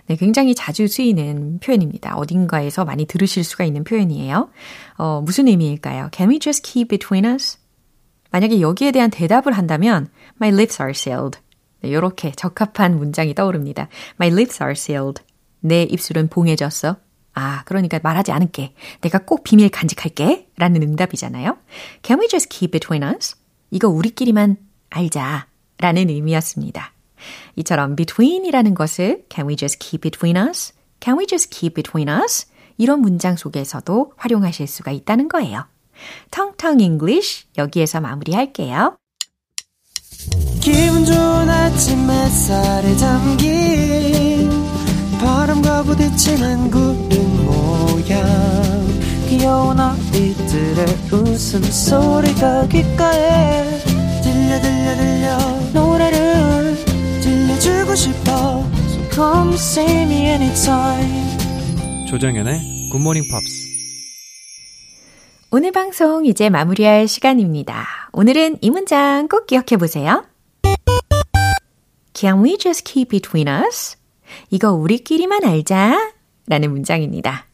네, 0.07 0.15
굉장히 0.15 0.55
자주 0.55 0.87
쓰이는 0.87 1.59
표현입니다. 1.59 2.15
어딘가에서 2.15 2.85
많이 2.85 3.05
들으실 3.05 3.43
수가 3.43 3.63
있는 3.63 3.83
표현이에요. 3.83 4.49
어, 4.97 5.21
무슨 5.21 5.47
의미일까요? 5.47 6.09
Can 6.13 6.29
we 6.29 6.39
just 6.39 6.69
keep 6.69 6.89
between 6.89 7.25
us? 7.25 7.57
만약에 8.31 8.61
여기에 8.61 8.91
대한 8.91 9.09
대답을 9.09 9.53
한다면 9.53 10.09
My 10.41 10.53
lips 10.53 10.81
are 10.81 10.91
sealed. 10.91 11.39
네, 11.81 11.89
이렇게 11.89 12.31
적합한 12.31 12.97
문장이 12.97 13.33
떠오릅니다. 13.33 13.87
My 14.19 14.31
lips 14.31 14.61
are 14.61 14.73
sealed. 14.73 15.23
내 15.61 15.83
입술은 15.83 16.27
봉해졌어. 16.27 16.97
아, 17.33 17.63
그러니까 17.65 17.99
말하지 18.03 18.31
않을게. 18.31 18.73
내가 19.01 19.19
꼭 19.19 19.43
비밀 19.43 19.69
간직할게. 19.69 20.49
라는 20.57 20.83
응답이잖아요. 20.83 21.57
Can 22.03 22.19
we 22.19 22.27
just 22.27 22.49
keep 22.49 22.71
between 22.71 23.03
us? 23.03 23.35
이거 23.71 23.87
우리끼리만 23.87 24.57
알자. 24.89 25.47
라는 25.77 26.09
의미였습니다. 26.09 26.93
이처럼 27.55 27.95
between이라는 27.95 28.73
것을 28.73 29.25
can 29.33 29.47
we 29.47 29.55
just 29.55 29.79
keep 29.79 30.01
between 30.01 30.37
us? 30.37 30.73
can 31.01 31.17
we 31.17 31.25
just 31.25 31.49
keep 31.49 31.75
between 31.75 32.09
us? 32.09 32.47
이런 32.77 33.01
문장 33.01 33.35
속에서도 33.35 34.13
활용하실 34.17 34.67
수가 34.67 34.91
있다는 34.91 35.27
거예요. 35.27 35.65
텅텅 36.31 36.79
English 36.79 37.45
여기에서 37.57 37.99
마무리할게요. 37.99 38.95
기분 40.61 41.05
좋은 41.05 41.49
아침 41.49 42.09
햇살에 42.09 42.95
담긴 42.97 44.49
바람과 45.19 45.83
부딪히는 45.83 46.71
구름 46.71 47.45
모양 47.45 48.25
귀여운 49.27 49.79
아이들의 49.79 50.85
웃음소리가 51.11 52.67
귓가에 52.67 53.88
들려 54.49 54.61
들려 54.61 54.95
들려 54.95 55.37
노래를 55.73 56.75
들려 57.21 57.53
안아주고 57.59 57.93
싶어 57.95 58.31
So 58.87 59.09
come 59.11 59.53
see 59.53 60.01
me 60.03 60.25
anytime 60.25 61.37
조정현의 62.07 62.89
Good 62.91 63.03
Morning 63.03 63.23
Pops 63.29 63.69
오늘 65.51 65.71
방송 65.71 66.25
이제 66.25 66.49
마무리할 66.49 67.07
시간입니다. 67.07 67.85
오늘은 68.13 68.57
이 68.61 68.69
문장 68.69 69.27
꼭 69.27 69.47
기억해 69.47 69.77
보세요. 69.79 70.23
Can 72.13 72.43
we 72.43 72.57
just 72.57 72.83
keep 72.83 73.09
between 73.09 73.47
us? 73.47 73.97
이거 74.51 74.71
우리끼리만 74.73 75.43
알자. 75.43 76.13
라는 76.47 76.71
문장입니다. 76.71 77.48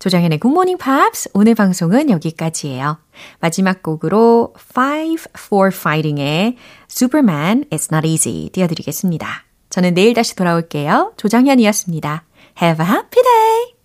조정현의 0.00 0.40
Good 0.40 0.54
Morning 0.54 0.78
Pops 0.78 1.30
오늘 1.34 1.54
방송은 1.54 2.08
여기까지예요. 2.10 2.98
마지막 3.38 3.82
곡으로 3.82 4.54
Five 4.58 5.24
for 5.38 5.70
Fighting의 5.72 6.56
Superman 6.90 7.66
It's 7.70 7.92
Not 7.92 8.08
Easy 8.08 8.48
띄워드리겠습니다. 8.50 9.44
저는 9.68 9.94
내일 9.94 10.14
다시 10.14 10.34
돌아올게요. 10.34 11.12
조정현이었습니다. 11.18 12.24
Have 12.60 12.84
a 12.84 12.90
happy 12.90 13.22
day! 13.22 13.79